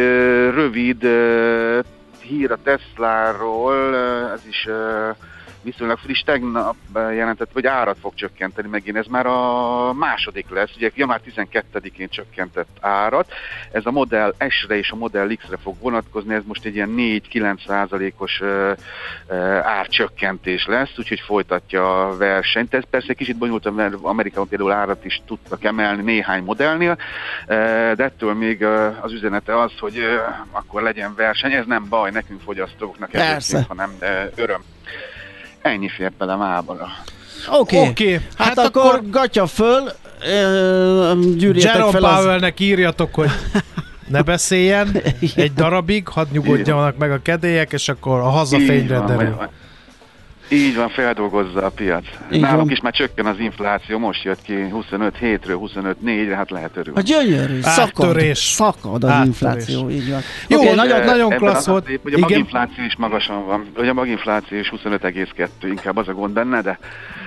rövid 0.53 1.03
hír 2.27 2.51
a 2.51 2.61
Tesláról, 2.61 3.95
ez 4.31 4.45
is 4.45 4.67
viszonylag 5.61 5.97
friss, 5.97 6.21
tegnap 6.21 6.75
jelentett, 6.93 7.51
hogy 7.53 7.65
árat 7.65 7.97
fog 8.01 8.13
csökkenteni 8.15 8.67
megint. 8.67 8.97
Ez 8.97 9.05
már 9.05 9.25
a 9.25 9.93
második 9.93 10.49
lesz, 10.49 10.75
ugye 10.75 10.91
január 10.95 11.21
12-én 11.25 12.09
csökkentett 12.09 12.77
árat. 12.79 13.31
Ez 13.71 13.85
a 13.85 13.91
Model 13.91 14.35
S-re 14.49 14.77
és 14.77 14.91
a 14.91 14.95
Model 14.95 15.35
X-re 15.35 15.57
fog 15.57 15.75
vonatkozni, 15.79 16.33
ez 16.33 16.43
most 16.45 16.65
egy 16.65 16.75
ilyen 16.75 16.93
4-9 16.97 17.65
százalékos 17.67 18.41
árcsökkentés 19.61 20.65
lesz, 20.65 20.97
úgyhogy 20.97 21.19
folytatja 21.19 22.07
a 22.07 22.17
versenyt. 22.17 22.73
Ez 22.73 22.83
persze 22.89 23.13
kicsit 23.13 23.37
bonyolultabb, 23.37 23.75
mert 23.75 23.95
Amerikában 24.01 24.47
például 24.47 24.71
árat 24.71 25.05
is 25.05 25.21
tudtak 25.25 25.63
emelni 25.63 26.01
néhány 26.03 26.43
modellnél, 26.43 26.97
de 27.95 28.03
ettől 28.03 28.33
még 28.33 28.63
az 29.01 29.13
üzenete 29.13 29.59
az, 29.59 29.71
hogy 29.79 29.99
akkor 30.51 30.81
legyen 30.81 31.15
verseny, 31.15 31.51
ez 31.51 31.65
nem 31.65 31.85
baj 31.89 32.11
nekünk 32.11 32.41
fogyasztóknak, 32.41 33.13
ez 33.13 33.67
hanem 33.67 33.91
öröm. 34.35 34.61
Ennyi 35.67 35.89
fér 35.89 36.11
bele 36.17 36.35
mábara. 36.35 36.87
Oké, 37.51 37.77
okay. 37.77 37.89
okay. 37.89 38.13
hát, 38.35 38.47
hát 38.47 38.57
akkor, 38.57 38.85
akkor 38.85 39.09
gatya 39.09 39.45
föl, 39.47 39.91
gyűrjetek 41.37 41.73
Jerome 41.73 41.91
fel 41.91 42.01
Powellnek 42.01 42.53
az... 42.53 42.61
írjatok, 42.61 43.13
hogy 43.13 43.29
ne 44.07 44.21
beszéljen 44.21 45.01
egy 45.35 45.53
darabig, 45.53 46.07
hadd 46.07 46.27
nyugodjanak 46.31 46.97
meg 46.97 47.11
a 47.11 47.21
kedélyek, 47.21 47.73
és 47.73 47.89
akkor 47.89 48.19
a 48.19 48.29
hazafényre 48.29 48.99
derül. 48.99 49.49
Így 50.49 50.75
van, 50.75 50.89
feldolgozza 50.89 51.65
a 51.65 51.69
piac. 51.69 52.05
Így 52.31 52.41
Nálunk 52.41 52.61
van. 52.61 52.71
is 52.71 52.79
már 52.79 52.93
csökken 52.93 53.25
az 53.25 53.39
infláció, 53.39 53.97
most 53.97 54.23
jött 54.23 54.41
ki 54.41 54.69
25 54.69 55.17
hétről 55.17 55.57
25 55.57 55.97
4-re, 56.05 56.35
hát 56.35 56.49
lehet 56.49 56.77
örülni. 56.77 56.99
A 56.99 57.01
gyönyörű, 57.01 57.61
szakad, 57.61 58.33
szakad 58.33 59.03
az 59.03 59.09
Áttörés. 59.09 59.27
infláció, 59.27 59.89
így 59.89 60.09
van. 60.09 60.21
Jó, 60.47 60.59
okay, 60.59 60.75
nagyon, 60.75 61.03
nagyon 61.03 61.29
klassz 61.29 61.65
volt. 61.65 61.87
Hogy 62.03 62.13
a 62.13 62.19
maginfláció 62.19 62.83
is 62.83 62.95
magasan 62.95 63.45
van, 63.45 63.65
hogy 63.75 63.87
a 63.87 63.93
maginfláció 63.93 64.57
is 64.57 64.73
25,2, 64.83 65.47
inkább 65.61 65.97
az 65.97 66.07
a 66.07 66.13
gond 66.13 66.33
benne, 66.33 66.61
de 66.61 66.79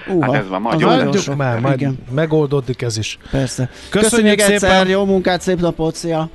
Uh, 0.07 0.25
hát 0.25 0.35
ez 0.35 0.49
van, 0.49 0.61
majd 0.61 0.81
jó 0.81 0.89
már, 1.37 1.61
majd 1.61 1.81
igen. 1.81 1.99
megoldódik 2.11 2.83
ez 2.83 2.99
is. 2.99 3.19
Persze. 3.31 3.71
Köszönjük, 3.91 4.11
Köszönjük 4.11 4.39
szépen. 4.41 4.55
egyszer, 4.55 4.89
jó 4.89 5.05
munkát, 5.05 5.41
szép 5.41 5.61
napot, 5.61 5.95
szia! 5.95 6.29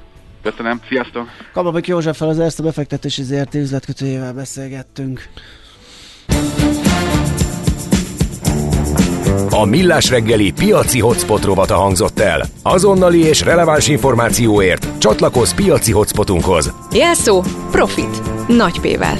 Köszönöm, 0.43 0.79
sziasztok! 0.87 1.27
Kababik 1.53 1.87
Józseffel 1.87 2.27
az 2.27 2.39
Erste 2.39 2.63
befektetési 2.63 3.23
ZRT 3.23 3.55
üzletkötőjével 3.55 4.33
beszélgettünk. 4.33 5.29
A 9.61 9.65
Millás 9.65 10.09
reggeli 10.09 10.51
piaci 10.51 10.99
hotspot 10.99 11.43
rovata 11.43 11.75
hangzott 11.75 12.19
el. 12.19 12.45
Azonnali 12.63 13.19
és 13.19 13.41
releváns 13.41 13.87
információért 13.87 14.87
csatlakozz 14.97 15.53
piaci 15.53 15.91
hotspotunkhoz. 15.91 16.73
Jelszó 16.91 17.43
Profit. 17.71 18.21
Nagy 18.47 18.79
P-vel. 18.79 19.17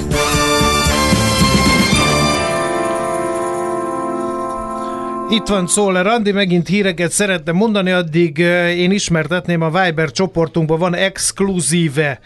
Itt 5.30 5.46
van 5.46 5.66
Szóler 5.66 6.06
Andi, 6.06 6.32
megint 6.32 6.68
híreket 6.68 7.10
szeretne 7.10 7.52
mondani, 7.52 7.90
addig 7.90 8.38
én 8.76 8.90
ismertetném 8.90 9.60
a 9.62 9.70
Viber 9.70 10.10
csoportunkban 10.10 10.78
van 10.78 10.94
exkluzíve 10.94 12.20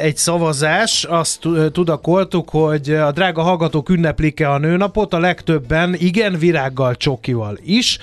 egy 0.00 0.16
szavazás, 0.16 1.04
azt 1.04 1.38
tudakoltuk, 1.72 2.50
hogy 2.50 2.90
a 2.90 3.12
drága 3.12 3.42
hallgatók 3.42 3.88
ünneplik-e 3.88 4.50
a 4.50 4.58
nőnapot, 4.58 5.14
a 5.14 5.18
legtöbben 5.18 5.94
igen, 5.98 6.38
virággal, 6.38 6.94
csokival 6.94 7.58
is. 7.64 7.98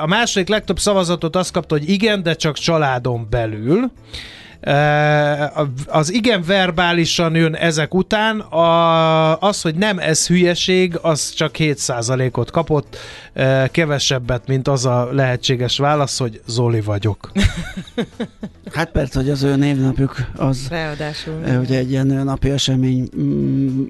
A 0.00 0.06
második 0.06 0.48
legtöbb 0.48 0.78
szavazatot 0.78 1.36
azt 1.36 1.52
kapta, 1.52 1.74
hogy 1.74 1.88
igen, 1.88 2.22
de 2.22 2.34
csak 2.34 2.58
családon 2.58 3.26
belül. 3.30 3.90
Az 5.86 6.12
igen 6.12 6.42
verbálisan 6.46 7.34
jön 7.34 7.54
ezek 7.54 7.94
után, 7.94 8.40
a, 8.40 9.40
az, 9.40 9.62
hogy 9.62 9.74
nem 9.74 9.98
ez 9.98 10.26
hülyeség, 10.26 10.98
az 11.02 11.30
csak 11.30 11.54
7%-ot 11.58 12.50
kapott, 12.50 12.96
kevesebbet, 13.70 14.46
mint 14.46 14.68
az 14.68 14.86
a 14.86 15.08
lehetséges 15.12 15.78
válasz, 15.78 16.18
hogy 16.18 16.40
Zoli 16.46 16.80
vagyok. 16.80 17.30
Hát 18.72 18.90
persze, 18.90 19.18
hogy 19.18 19.30
az 19.30 19.42
ő 19.42 19.56
névnapjuk 19.56 20.16
az 20.36 20.66
Ráadásul. 20.70 21.34
Ugye 21.60 21.78
egy 21.78 21.90
ilyen 21.90 22.06
napi 22.06 22.50
esemény 22.50 23.08
mm, 23.18 23.84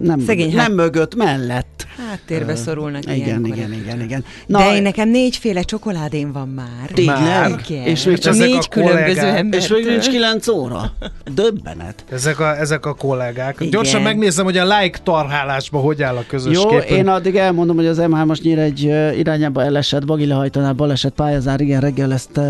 nem, 0.00 0.20
Szegény, 0.20 0.48
nem 0.48 0.58
hát, 0.58 0.74
mögött, 0.74 1.14
mellett. 1.14 1.86
Hát 1.96 2.20
térbe 2.26 2.54
szorulnak 2.54 3.02
Igen, 3.02 3.16
igen, 3.16 3.44
igen, 3.44 3.72
igen, 3.72 4.00
igen. 4.00 4.24
Na, 4.46 4.58
De 4.58 4.74
én 4.74 4.82
nekem 4.82 5.08
négyféle 5.08 5.62
csokoládém 5.62 6.32
van 6.32 6.48
már. 6.48 6.90
Tényleg? 6.94 7.64
És 7.68 8.04
még 8.04 8.18
csak 8.18 8.36
négy 8.36 8.68
különböző 8.68 9.26
ember. 9.26 9.60
És 9.60 9.68
még 9.68 9.86
nincs 10.00 10.08
9 10.08 10.48
óra. 10.48 10.92
Döbbenet. 11.34 12.04
Ezek 12.10 12.40
a, 12.40 12.58
ezek 12.58 12.86
a 12.86 12.94
kollégák. 12.94 13.54
Igen. 13.58 13.70
Gyorsan 13.70 14.02
megnézem, 14.02 14.44
hogy 14.44 14.56
a 14.56 14.78
like 14.78 14.98
tarhálásban 15.02 15.82
hogy 15.82 16.02
áll 16.02 16.16
a 16.16 16.24
közös 16.26 16.54
Jó, 16.54 16.66
képen. 16.66 16.96
én 16.96 17.08
addig 17.08 17.36
elmondom, 17.36 17.76
hogy 17.76 17.86
az 17.86 17.98
M3-as 18.00 18.58
egy 18.58 18.82
irányába 19.18 19.62
elesett, 19.62 20.06
bagi 20.06 20.26
lehajtaná, 20.26 20.72
baleset, 20.72 21.12
pályázár, 21.12 21.60
igen, 21.60 21.80
reggel 21.80 22.12
ezt 22.12 22.40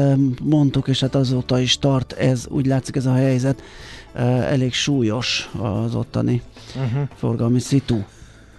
mondtuk, 0.43 0.89
és 0.89 1.01
hát 1.01 1.15
azóta 1.15 1.59
is 1.59 1.79
tart 1.79 2.13
ez, 2.13 2.47
úgy 2.49 2.67
látszik 2.67 2.97
ez 2.97 3.07
a 3.07 3.15
helyzet. 3.15 3.63
Elég 4.49 4.73
súlyos 4.73 5.51
az 5.85 5.95
ottani 5.95 6.43
uh-huh. 6.77 7.09
forgalmi 7.17 7.61
szitu. 7.61 7.97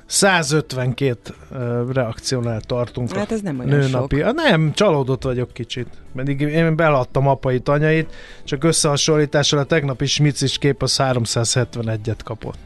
152 0.06 1.34
uh, 1.52 1.94
reakciónál 1.94 2.62
tartunk 2.62 3.16
hát 3.16 3.32
ez 3.32 3.42
nem 3.42 3.60
olyan 3.60 3.70
nőnapi. 3.70 4.20
Sok. 4.20 4.34
Nem, 4.34 4.74
csalódott 4.74 5.24
vagyok 5.24 5.54
kicsit. 5.54 5.88
Pedig 6.16 6.42
én 6.42 6.76
beladtam 6.76 7.28
apai 7.28 7.60
tanyait, 7.60 8.14
csak 8.44 8.64
összehasonlítással 8.64 9.60
a 9.60 9.64
tegnapi 9.64 10.06
smicis 10.06 10.58
kép 10.58 10.82
az 10.82 10.96
371-et 11.04 12.20
kapott. 12.24 12.58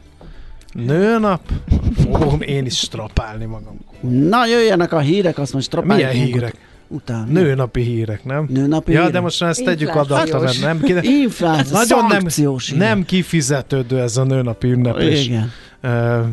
Nőnap? 0.74 1.42
Fogom 1.96 2.42
én 2.42 2.66
is 2.66 2.78
strapálni 2.78 3.46
magam. 3.46 3.80
Na, 4.02 4.46
jöjjenek 4.46 4.94
a 4.94 5.00
hírek, 5.00 5.38
azt 5.38 5.54
most 5.54 5.66
strapáljuk. 5.66 6.12
Milyen 6.12 6.26
hírek? 6.26 6.56
Utána. 6.88 7.26
Nőnapi 7.26 7.82
hírek, 7.82 8.24
nem? 8.24 8.48
Nőnapi 8.50 8.92
ja, 8.92 8.98
hírek? 8.98 9.14
de 9.14 9.20
most 9.20 9.40
már 9.40 9.50
ezt 9.50 9.64
tegyük 9.64 9.96
adatra, 9.96 10.40
mert 10.40 10.62
nem, 10.62 10.80
kide... 10.82 11.02
Infláció, 11.04 11.78
nagyon 11.78 12.06
nem, 12.06 12.26
nem 12.76 13.06
kifizetődő 13.06 14.00
ez 14.00 14.18
a 14.18 14.24
nőnapi 14.24 14.72
ünnepés. 14.72 15.26
Igen. 15.26 15.52
Uh, 15.84 16.26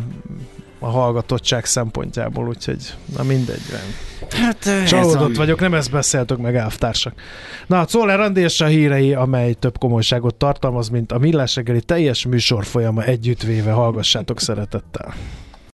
a 0.79 0.87
hallgatottság 0.87 1.65
szempontjából, 1.65 2.49
úgyhogy 2.49 2.95
na 3.17 3.23
mindegy. 3.23 3.61
Hát, 4.31 4.87
Csalódott 4.87 5.37
vagyok, 5.37 5.61
nem 5.61 5.75
ezt 5.75 5.91
beszéltük 5.91 6.39
meg 6.39 6.57
elvtársak. 6.57 7.15
Na, 7.67 7.81
a 7.81 7.85
Czoller 7.85 8.21
Andi 8.21 8.41
és 8.41 8.61
a 8.61 8.67
hírei, 8.67 9.15
amely 9.15 9.53
több 9.53 9.79
komolyságot 9.79 10.35
tartalmaz, 10.35 10.89
mint 10.89 11.12
a 11.12 11.19
Millás 11.19 11.61
teljes 11.87 12.27
műsor 12.27 12.65
folyama 12.65 13.05
együttvéve. 13.05 13.71
Hallgassátok 13.71 14.41
szeretettel. 14.41 15.15